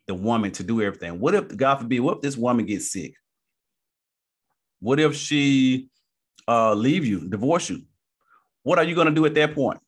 the 0.06 0.14
woman 0.14 0.50
to 0.52 0.62
do 0.62 0.80
everything. 0.80 1.20
What 1.20 1.34
if, 1.34 1.54
God 1.56 1.76
forbid, 1.76 2.00
what 2.00 2.16
if 2.16 2.22
this 2.22 2.36
woman 2.36 2.64
gets 2.64 2.90
sick? 2.90 3.14
What 4.80 4.98
if 4.98 5.14
she 5.14 5.90
uh, 6.48 6.74
leave 6.74 7.04
you, 7.04 7.28
divorce 7.28 7.68
you? 7.68 7.82
What 8.62 8.78
are 8.78 8.84
you 8.84 8.94
going 8.94 9.08
to 9.08 9.14
do 9.14 9.26
at 9.26 9.34
that 9.34 9.54
point? 9.54 9.80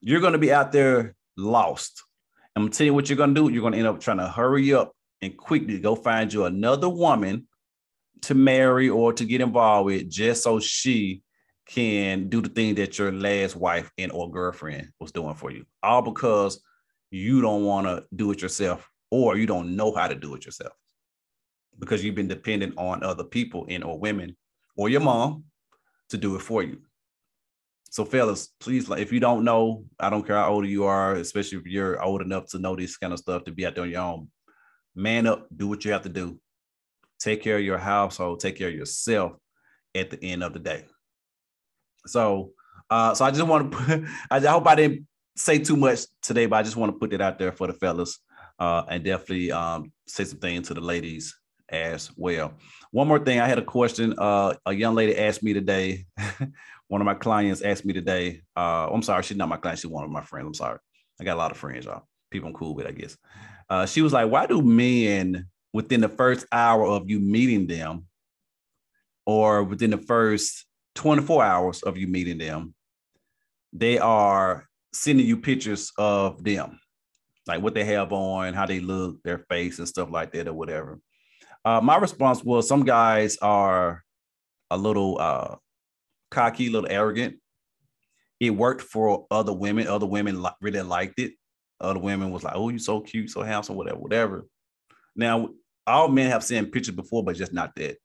You're 0.00 0.20
going 0.20 0.32
to 0.32 0.38
be 0.38 0.52
out 0.52 0.72
there 0.72 1.14
lost. 1.36 2.02
I'm 2.56 2.62
gonna 2.62 2.72
tell 2.72 2.86
you 2.86 2.94
what 2.94 3.10
you're 3.10 3.18
gonna 3.18 3.34
do. 3.34 3.50
You're 3.50 3.62
gonna 3.62 3.76
end 3.76 3.86
up 3.86 4.00
trying 4.00 4.16
to 4.16 4.28
hurry 4.28 4.72
up 4.72 4.95
and 5.22 5.36
quickly 5.36 5.78
go 5.78 5.94
find 5.94 6.32
you 6.32 6.44
another 6.44 6.88
woman 6.88 7.46
to 8.22 8.34
marry 8.34 8.88
or 8.88 9.12
to 9.12 9.24
get 9.24 9.40
involved 9.40 9.86
with, 9.86 10.10
just 10.10 10.42
so 10.42 10.58
she 10.60 11.22
can 11.66 12.28
do 12.28 12.40
the 12.40 12.48
thing 12.48 12.74
that 12.76 12.98
your 12.98 13.12
last 13.12 13.56
wife 13.56 13.90
and 13.98 14.12
or 14.12 14.30
girlfriend 14.30 14.88
was 15.00 15.12
doing 15.12 15.34
for 15.34 15.50
you. 15.50 15.64
All 15.82 16.02
because 16.02 16.62
you 17.10 17.40
don't 17.40 17.64
want 17.64 17.86
to 17.86 18.04
do 18.14 18.30
it 18.30 18.42
yourself 18.42 18.88
or 19.10 19.36
you 19.36 19.46
don't 19.46 19.76
know 19.76 19.94
how 19.94 20.08
to 20.08 20.14
do 20.14 20.34
it 20.34 20.44
yourself 20.44 20.72
because 21.78 22.04
you've 22.04 22.14
been 22.14 22.28
dependent 22.28 22.74
on 22.76 23.02
other 23.02 23.24
people 23.24 23.66
and 23.68 23.84
or 23.84 23.98
women 23.98 24.36
or 24.76 24.88
your 24.88 25.00
mom 25.00 25.44
to 26.10 26.16
do 26.16 26.36
it 26.36 26.42
for 26.42 26.62
you. 26.62 26.80
So, 27.90 28.04
fellas, 28.04 28.48
please, 28.60 28.88
like, 28.88 29.00
if 29.00 29.12
you 29.12 29.20
don't 29.20 29.44
know, 29.44 29.84
I 29.98 30.10
don't 30.10 30.26
care 30.26 30.36
how 30.36 30.52
old 30.52 30.66
you 30.66 30.84
are, 30.84 31.14
especially 31.14 31.58
if 31.58 31.66
you're 31.66 32.02
old 32.02 32.20
enough 32.20 32.46
to 32.48 32.58
know 32.58 32.76
this 32.76 32.96
kind 32.96 33.12
of 33.12 33.18
stuff, 33.18 33.44
to 33.44 33.52
be 33.52 33.64
out 33.64 33.74
there 33.74 33.84
on 33.84 33.90
your 33.90 34.02
own. 34.02 34.28
Man 34.96 35.26
up, 35.26 35.46
do 35.54 35.68
what 35.68 35.84
you 35.84 35.92
have 35.92 36.02
to 36.02 36.08
do. 36.08 36.40
Take 37.20 37.42
care 37.42 37.58
of 37.58 37.62
your 37.62 37.78
household, 37.78 38.40
take 38.40 38.56
care 38.56 38.68
of 38.68 38.74
yourself 38.74 39.32
at 39.94 40.10
the 40.10 40.22
end 40.22 40.42
of 40.42 40.52
the 40.52 40.58
day. 40.58 40.84
So, 42.06 42.52
uh, 42.88 43.14
so 43.14 43.24
I 43.24 43.30
just 43.30 43.46
want 43.46 43.70
to, 43.70 43.78
put, 43.78 44.04
I 44.30 44.40
hope 44.40 44.66
I 44.66 44.74
didn't 44.74 45.06
say 45.36 45.58
too 45.58 45.76
much 45.76 46.00
today, 46.22 46.46
but 46.46 46.56
I 46.56 46.62
just 46.62 46.76
want 46.76 46.92
to 46.92 46.98
put 46.98 47.10
that 47.10 47.20
out 47.20 47.38
there 47.38 47.52
for 47.52 47.66
the 47.66 47.74
fellas 47.74 48.18
uh, 48.58 48.84
and 48.88 49.04
definitely 49.04 49.52
um, 49.52 49.92
say 50.06 50.24
some 50.24 50.38
things 50.38 50.68
to 50.68 50.74
the 50.74 50.80
ladies 50.80 51.38
as 51.68 52.10
well. 52.16 52.54
One 52.90 53.08
more 53.08 53.18
thing, 53.18 53.40
I 53.40 53.48
had 53.48 53.58
a 53.58 53.64
question. 53.64 54.14
Uh, 54.18 54.54
a 54.64 54.72
young 54.72 54.94
lady 54.94 55.16
asked 55.16 55.42
me 55.42 55.52
today. 55.52 56.06
one 56.88 57.00
of 57.00 57.04
my 57.04 57.14
clients 57.14 57.62
asked 57.62 57.84
me 57.84 57.92
today. 57.92 58.42
Uh, 58.56 58.88
I'm 58.90 59.02
sorry, 59.02 59.22
she's 59.22 59.36
not 59.36 59.48
my 59.48 59.56
client. 59.56 59.80
She's 59.80 59.90
one 59.90 60.04
of 60.04 60.10
my 60.10 60.22
friends. 60.22 60.46
I'm 60.46 60.54
sorry. 60.54 60.78
I 61.20 61.24
got 61.24 61.34
a 61.34 61.38
lot 61.38 61.50
of 61.50 61.56
friends, 61.56 61.84
y'all. 61.84 62.06
People 62.30 62.48
I'm 62.48 62.54
cool 62.54 62.74
with, 62.74 62.86
I 62.86 62.92
guess. 62.92 63.16
Uh, 63.68 63.86
she 63.86 64.02
was 64.02 64.12
like, 64.12 64.30
"Why 64.30 64.46
do 64.46 64.62
men 64.62 65.46
within 65.72 66.00
the 66.00 66.08
first 66.08 66.46
hour 66.52 66.86
of 66.86 67.10
you 67.10 67.20
meeting 67.20 67.66
them, 67.66 68.06
or 69.26 69.64
within 69.64 69.90
the 69.90 69.98
first 69.98 70.66
24 70.94 71.44
hours 71.44 71.82
of 71.82 71.96
you 71.96 72.06
meeting 72.06 72.38
them, 72.38 72.74
they 73.72 73.98
are 73.98 74.66
sending 74.92 75.26
you 75.26 75.36
pictures 75.36 75.92
of 75.98 76.42
them, 76.42 76.80
like 77.46 77.60
what 77.62 77.74
they 77.74 77.84
have 77.84 78.12
on, 78.12 78.54
how 78.54 78.66
they 78.66 78.80
look, 78.80 79.22
their 79.22 79.38
face, 79.50 79.78
and 79.78 79.88
stuff 79.88 80.10
like 80.10 80.32
that, 80.32 80.48
or 80.48 80.54
whatever. 80.54 80.98
Uh, 81.64 81.80
my 81.80 81.96
response 81.96 82.42
was 82.44 82.68
some 82.68 82.84
guys 82.84 83.36
are 83.38 84.02
a 84.70 84.78
little 84.78 85.18
uh, 85.20 85.56
cocky, 86.30 86.68
a 86.68 86.70
little 86.70 86.90
arrogant. 86.90 87.36
It 88.40 88.50
worked 88.50 88.82
for 88.82 89.26
other 89.30 89.52
women. 89.52 89.88
Other 89.88 90.06
women 90.06 90.42
li- 90.42 90.50
really 90.60 90.82
liked 90.82 91.18
it. 91.18 91.32
Other 91.80 92.00
women 92.00 92.30
was 92.30 92.42
like, 92.42 92.54
"Oh, 92.56 92.68
you're 92.68 92.78
so 92.78 93.00
cute, 93.00 93.30
so 93.30 93.42
handsome, 93.42 93.76
whatever, 93.76 93.98
whatever." 93.98 94.46
Now, 95.14 95.50
all 95.86 96.08
men 96.08 96.30
have 96.30 96.44
seen 96.44 96.66
pictures 96.66 96.94
before, 96.94 97.24
but 97.24 97.36
just 97.36 97.52
not 97.52 97.74
that 97.76 97.96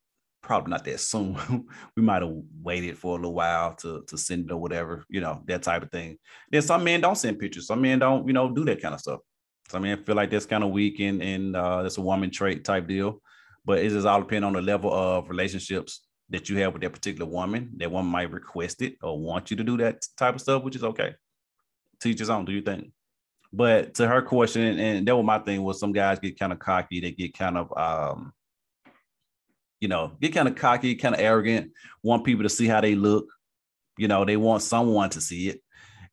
probably 0.41 0.71
not 0.71 0.83
that 0.85 0.99
soon. 0.99 1.37
we 1.95 2.03
might 2.03 2.21
have 2.21 2.33
waited 2.61 2.97
for 2.97 3.11
a 3.11 3.15
little 3.15 3.33
while 3.33 3.75
to 3.75 4.03
to 4.07 4.17
send 4.17 4.45
it 4.45 4.51
or 4.51 4.57
whatever, 4.57 5.05
you 5.09 5.21
know, 5.21 5.41
that 5.45 5.63
type 5.63 5.83
of 5.83 5.91
thing. 5.91 6.17
Then 6.51 6.61
some 6.61 6.83
men 6.83 7.01
don't 7.01 7.17
send 7.17 7.39
pictures. 7.39 7.67
Some 7.67 7.81
men 7.81 7.99
don't, 7.99 8.27
you 8.27 8.33
know, 8.33 8.51
do 8.51 8.65
that 8.65 8.81
kind 8.81 8.93
of 8.93 8.99
stuff. 8.99 9.19
Some 9.69 9.83
men 9.83 10.03
feel 10.03 10.15
like 10.15 10.29
that's 10.29 10.45
kind 10.45 10.63
of 10.63 10.71
weak 10.71 10.99
and 10.99 11.21
and 11.21 11.55
uh, 11.55 11.83
that's 11.83 11.97
a 11.97 12.01
woman 12.01 12.31
trait 12.31 12.63
type 12.63 12.87
deal. 12.87 13.21
But 13.63 13.79
it 13.79 13.89
just 13.89 14.07
all 14.07 14.21
depend 14.21 14.43
on 14.43 14.53
the 14.53 14.61
level 14.61 14.91
of 14.91 15.29
relationships 15.29 16.01
that 16.29 16.49
you 16.49 16.57
have 16.57 16.73
with 16.73 16.81
that 16.81 16.93
particular 16.93 17.29
woman. 17.29 17.71
That 17.77 17.91
woman 17.91 18.11
might 18.11 18.31
request 18.31 18.81
it 18.81 18.95
or 19.03 19.19
want 19.19 19.51
you 19.51 19.57
to 19.57 19.63
do 19.63 19.77
that 19.77 20.03
type 20.17 20.35
of 20.35 20.41
stuff, 20.41 20.63
which 20.63 20.75
is 20.75 20.83
okay. 20.83 21.13
Teach 22.01 22.19
his 22.19 22.29
own. 22.29 22.45
Do 22.45 22.51
you 22.51 22.61
think? 22.61 22.91
But 23.53 23.95
to 23.95 24.07
her 24.07 24.21
question, 24.21 24.79
and 24.79 25.07
that 25.07 25.15
was 25.15 25.25
my 25.25 25.39
thing 25.39 25.63
was 25.63 25.79
some 25.79 25.91
guys 25.91 26.19
get 26.19 26.39
kind 26.39 26.53
of 26.53 26.59
cocky. 26.59 27.01
They 27.01 27.11
get 27.11 27.37
kind 27.37 27.57
of 27.57 27.77
um, 27.77 28.33
you 29.81 29.87
know, 29.87 30.11
get 30.21 30.33
kind 30.33 30.47
of 30.47 30.55
cocky, 30.55 30.95
kind 30.95 31.15
of 31.15 31.19
arrogant, 31.19 31.71
want 32.03 32.23
people 32.23 32.43
to 32.43 32.49
see 32.49 32.67
how 32.67 32.79
they 32.79 32.95
look. 32.95 33.25
You 33.97 34.07
know, 34.07 34.23
they 34.23 34.37
want 34.37 34.61
someone 34.61 35.09
to 35.09 35.21
see 35.21 35.49
it. 35.49 35.61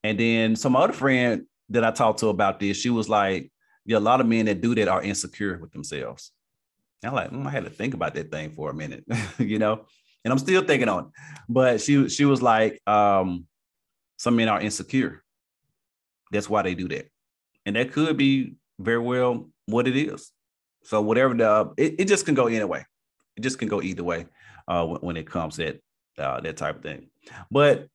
And 0.03 0.19
then 0.19 0.57
some 0.57 0.75
other 0.75 0.93
friend 0.93 1.45
that 1.69 1.85
I 1.85 1.91
talked 1.91 2.21
to 2.21 2.29
about 2.29 2.59
this, 2.59 2.79
she 2.79 2.91
was 2.91 3.09
like, 3.09 3.53
yeah, 3.85 3.99
a 3.99 4.01
lot 4.01 4.21
of 4.21 4.27
men 4.27 4.47
that 4.47 4.61
do 4.61 4.75
that 4.75 4.89
are 4.89 5.03
insecure 5.03 5.59
with 5.59 5.71
themselves. 5.73 6.33
And 7.03 7.11
I'm 7.11 7.15
like, 7.15 7.31
mm, 7.31 7.47
I 7.47 7.51
had 7.51 7.65
to 7.65 7.71
think 7.71 7.95
about 7.95 8.15
that 8.15 8.31
thing 8.31 8.53
for 8.53 8.71
a 8.71 8.75
minute, 8.75 9.05
you 9.39 9.59
know, 9.59 9.85
and 10.25 10.33
I'm 10.33 10.39
still 10.39 10.63
thinking 10.63 10.89
on 10.89 11.05
it. 11.05 11.11
But 11.49 11.81
she 11.81 12.09
she 12.09 12.25
was 12.25 12.43
like, 12.43 12.81
um, 12.87 13.47
some 14.17 14.35
men 14.35 14.49
are 14.49 14.61
insecure. 14.61 15.23
That's 16.33 16.51
why 16.51 16.63
they 16.63 16.75
do 16.75 16.89
that. 16.89 17.09
And 17.67 17.77
that 17.77 17.93
could 17.93 18.17
be 18.17 18.55
very 18.79 18.99
well 18.99 19.49
what 19.67 19.87
it 19.89 19.97
is. 19.97 20.33
So 20.85 21.03
whatever 21.03 21.35
the 21.35 21.73
it, 21.77 21.97
it 21.99 22.09
just 22.09 22.25
can 22.25 22.35
go 22.35 22.47
anyway 22.47 22.85
it 23.39 23.43
just 23.43 23.59
can 23.59 23.69
go 23.69 23.81
either 23.81 24.03
way 24.03 24.27
uh, 24.67 24.85
when, 24.85 25.01
when, 25.01 25.17
it 25.17 25.27
comes 25.27 25.59
at 25.61 25.79
uh, 26.19 26.41
that 26.41 26.57
type 26.57 26.77
of 26.77 26.83
thing. 26.83 27.09
But 27.51 27.87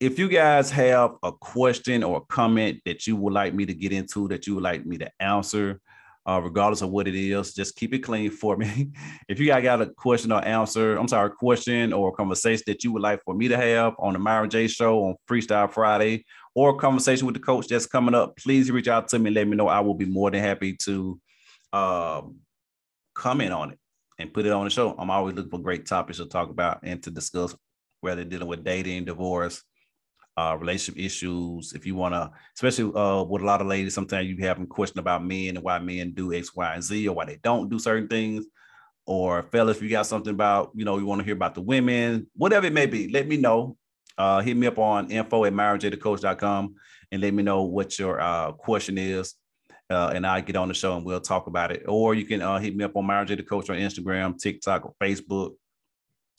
if 0.00 0.18
you 0.18 0.28
guys 0.28 0.70
have 0.72 1.14
a 1.22 1.32
question 1.32 2.02
or 2.02 2.18
a 2.18 2.32
comment 2.32 2.80
that 2.84 3.06
you 3.06 3.16
would 3.16 3.32
like 3.32 3.54
me 3.54 3.64
to 3.66 3.74
get 3.74 3.92
into, 3.92 4.28
that 4.28 4.46
you 4.46 4.56
would 4.56 4.64
like 4.64 4.84
me 4.84 4.98
to 4.98 5.10
answer, 5.20 5.80
uh, 6.28 6.40
regardless 6.42 6.82
of 6.82 6.90
what 6.90 7.08
it 7.08 7.14
is, 7.14 7.54
just 7.54 7.74
keep 7.74 7.94
it 7.94 8.00
clean 8.00 8.30
for 8.30 8.56
me. 8.56 8.90
if 9.28 9.40
you 9.40 9.46
guys 9.46 9.62
got 9.62 9.80
a 9.80 9.86
question 9.86 10.30
or 10.30 10.44
answer, 10.44 10.96
I'm 10.96 11.08
sorry, 11.08 11.30
question 11.30 11.94
or 11.94 12.12
conversation 12.12 12.64
that 12.66 12.84
you 12.84 12.92
would 12.92 13.02
like 13.02 13.22
for 13.24 13.34
me 13.34 13.48
to 13.48 13.56
have 13.56 13.94
on 13.98 14.12
the 14.12 14.18
Myron 14.18 14.50
J 14.50 14.68
Show 14.68 15.04
on 15.04 15.14
Freestyle 15.26 15.72
Friday, 15.72 16.26
or 16.54 16.70
a 16.70 16.74
conversation 16.76 17.26
with 17.26 17.34
the 17.34 17.40
coach 17.40 17.68
that's 17.68 17.86
coming 17.86 18.14
up, 18.14 18.36
please 18.36 18.70
reach 18.70 18.88
out 18.88 19.08
to 19.08 19.18
me. 19.18 19.28
And 19.28 19.36
Let 19.36 19.48
me 19.48 19.56
know. 19.56 19.68
I 19.68 19.80
will 19.80 19.94
be 19.94 20.04
more 20.04 20.30
than 20.30 20.42
happy 20.42 20.76
to 20.84 21.18
um, 21.72 22.36
comment 23.14 23.52
on 23.52 23.70
it 23.70 23.78
and 24.18 24.32
put 24.32 24.44
it 24.44 24.52
on 24.52 24.64
the 24.64 24.70
show. 24.70 24.94
I'm 24.98 25.10
always 25.10 25.34
looking 25.34 25.50
for 25.50 25.60
great 25.60 25.86
topics 25.86 26.18
to 26.18 26.26
talk 26.26 26.50
about 26.50 26.80
and 26.82 27.02
to 27.04 27.10
discuss, 27.10 27.56
whether 28.02 28.22
dealing 28.24 28.48
with 28.48 28.64
dating, 28.64 29.06
divorce, 29.06 29.62
uh, 30.38 30.56
relationship 30.56 31.02
issues. 31.02 31.72
If 31.72 31.86
you 31.86 31.94
want 31.94 32.14
to, 32.14 32.30
especially 32.54 32.92
uh, 32.94 33.22
with 33.22 33.42
a 33.42 33.44
lot 33.44 33.60
of 33.60 33.66
ladies, 33.66 33.94
sometimes 33.94 34.28
you 34.28 34.36
have 34.46 34.60
a 34.60 34.66
question 34.66 34.98
about 34.98 35.24
men 35.24 35.56
and 35.56 35.62
why 35.64 35.78
men 35.78 36.12
do 36.12 36.32
X, 36.32 36.54
Y, 36.54 36.74
and 36.74 36.82
Z, 36.82 37.08
or 37.08 37.14
why 37.16 37.24
they 37.24 37.38
don't 37.42 37.68
do 37.68 37.78
certain 37.78 38.08
things. 38.08 38.46
Or 39.06 39.42
fellas, 39.44 39.78
if 39.78 39.82
you 39.82 39.88
got 39.88 40.06
something 40.06 40.32
about, 40.32 40.70
you 40.74 40.84
know, 40.84 40.98
you 40.98 41.06
want 41.06 41.20
to 41.20 41.24
hear 41.24 41.34
about 41.34 41.54
the 41.54 41.62
women, 41.62 42.28
whatever 42.36 42.66
it 42.66 42.72
may 42.72 42.86
be, 42.86 43.08
let 43.08 43.26
me 43.26 43.36
know. 43.36 43.76
Uh, 44.16 44.40
hit 44.40 44.56
me 44.56 44.66
up 44.66 44.78
on 44.78 45.10
info 45.10 45.44
at 45.44 45.52
myronjthecoach.com 45.52 46.74
and 47.12 47.22
let 47.22 47.32
me 47.32 47.42
know 47.42 47.62
what 47.62 47.98
your 47.98 48.20
uh, 48.20 48.52
question 48.52 48.98
is 48.98 49.34
uh, 49.90 50.12
and 50.14 50.26
I 50.26 50.40
get 50.40 50.56
on 50.56 50.68
the 50.68 50.74
show 50.74 50.96
and 50.96 51.04
we'll 51.04 51.20
talk 51.20 51.46
about 51.46 51.72
it. 51.72 51.84
Or 51.88 52.14
you 52.14 52.24
can 52.24 52.42
uh, 52.42 52.58
hit 52.58 52.76
me 52.76 52.84
up 52.84 52.96
on 52.96 53.06
Myron 53.06 53.42
Coach 53.42 53.70
on 53.70 53.76
Instagram, 53.76 54.38
TikTok, 54.38 54.84
or 54.84 54.94
Facebook. 55.00 55.54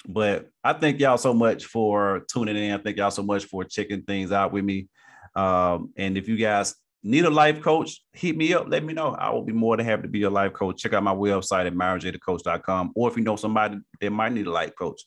But 0.07 0.49
I 0.63 0.73
thank 0.73 0.99
y'all 0.99 1.17
so 1.17 1.33
much 1.33 1.65
for 1.65 2.25
tuning 2.31 2.55
in. 2.55 2.73
I 2.73 2.77
thank 2.77 2.97
y'all 2.97 3.11
so 3.11 3.23
much 3.23 3.45
for 3.45 3.63
checking 3.63 4.03
things 4.03 4.31
out 4.31 4.51
with 4.51 4.63
me. 4.63 4.87
Um, 5.35 5.93
and 5.97 6.17
if 6.17 6.27
you 6.27 6.37
guys 6.37 6.75
need 7.03 7.25
a 7.25 7.29
life 7.29 7.61
coach, 7.61 8.01
hit 8.13 8.35
me 8.35 8.53
up. 8.53 8.67
Let 8.67 8.83
me 8.83 8.93
know. 8.93 9.09
I 9.09 9.29
will 9.29 9.43
be 9.43 9.53
more 9.53 9.77
than 9.77 9.85
happy 9.85 10.03
to 10.03 10.07
be 10.07 10.19
your 10.19 10.31
life 10.31 10.53
coach. 10.53 10.81
Check 10.81 10.93
out 10.93 11.03
my 11.03 11.13
website 11.13 11.67
at 11.67 11.73
myronjthecoach.com. 11.73 12.91
Or 12.95 13.09
if 13.09 13.17
you 13.17 13.23
know 13.23 13.35
somebody 13.35 13.77
that 13.99 14.11
might 14.11 14.33
need 14.33 14.47
a 14.47 14.51
life 14.51 14.73
coach 14.77 15.01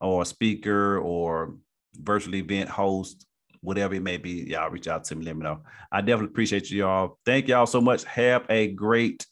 or 0.00 0.22
a 0.22 0.26
speaker 0.26 0.98
or 0.98 1.54
virtual 1.94 2.34
event 2.34 2.68
host, 2.68 3.26
whatever 3.60 3.94
it 3.94 4.02
may 4.02 4.16
be, 4.16 4.48
y'all 4.50 4.70
reach 4.70 4.88
out 4.88 5.04
to 5.04 5.14
me. 5.14 5.24
Let 5.24 5.36
me 5.36 5.42
know. 5.42 5.60
I 5.90 6.00
definitely 6.00 6.32
appreciate 6.32 6.70
you 6.70 6.86
all. 6.86 7.18
Thank 7.24 7.48
y'all 7.48 7.66
so 7.66 7.80
much. 7.80 8.04
Have 8.04 8.44
a 8.48 8.68
great 8.68 9.26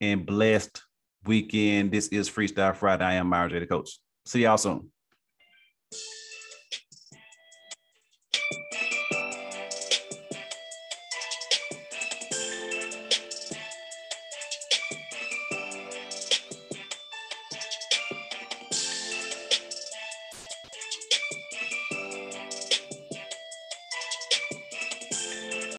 and 0.00 0.26
blessed 0.26 0.82
weekend. 1.24 1.92
This 1.92 2.08
is 2.08 2.28
Freestyle 2.28 2.76
Friday. 2.76 3.04
I 3.04 3.14
am 3.14 3.28
Myron 3.28 3.50
J. 3.50 3.60
the 3.60 3.66
Coach. 3.66 3.98
See 4.26 4.42
y'all 4.42 4.58
soon. 4.58 4.90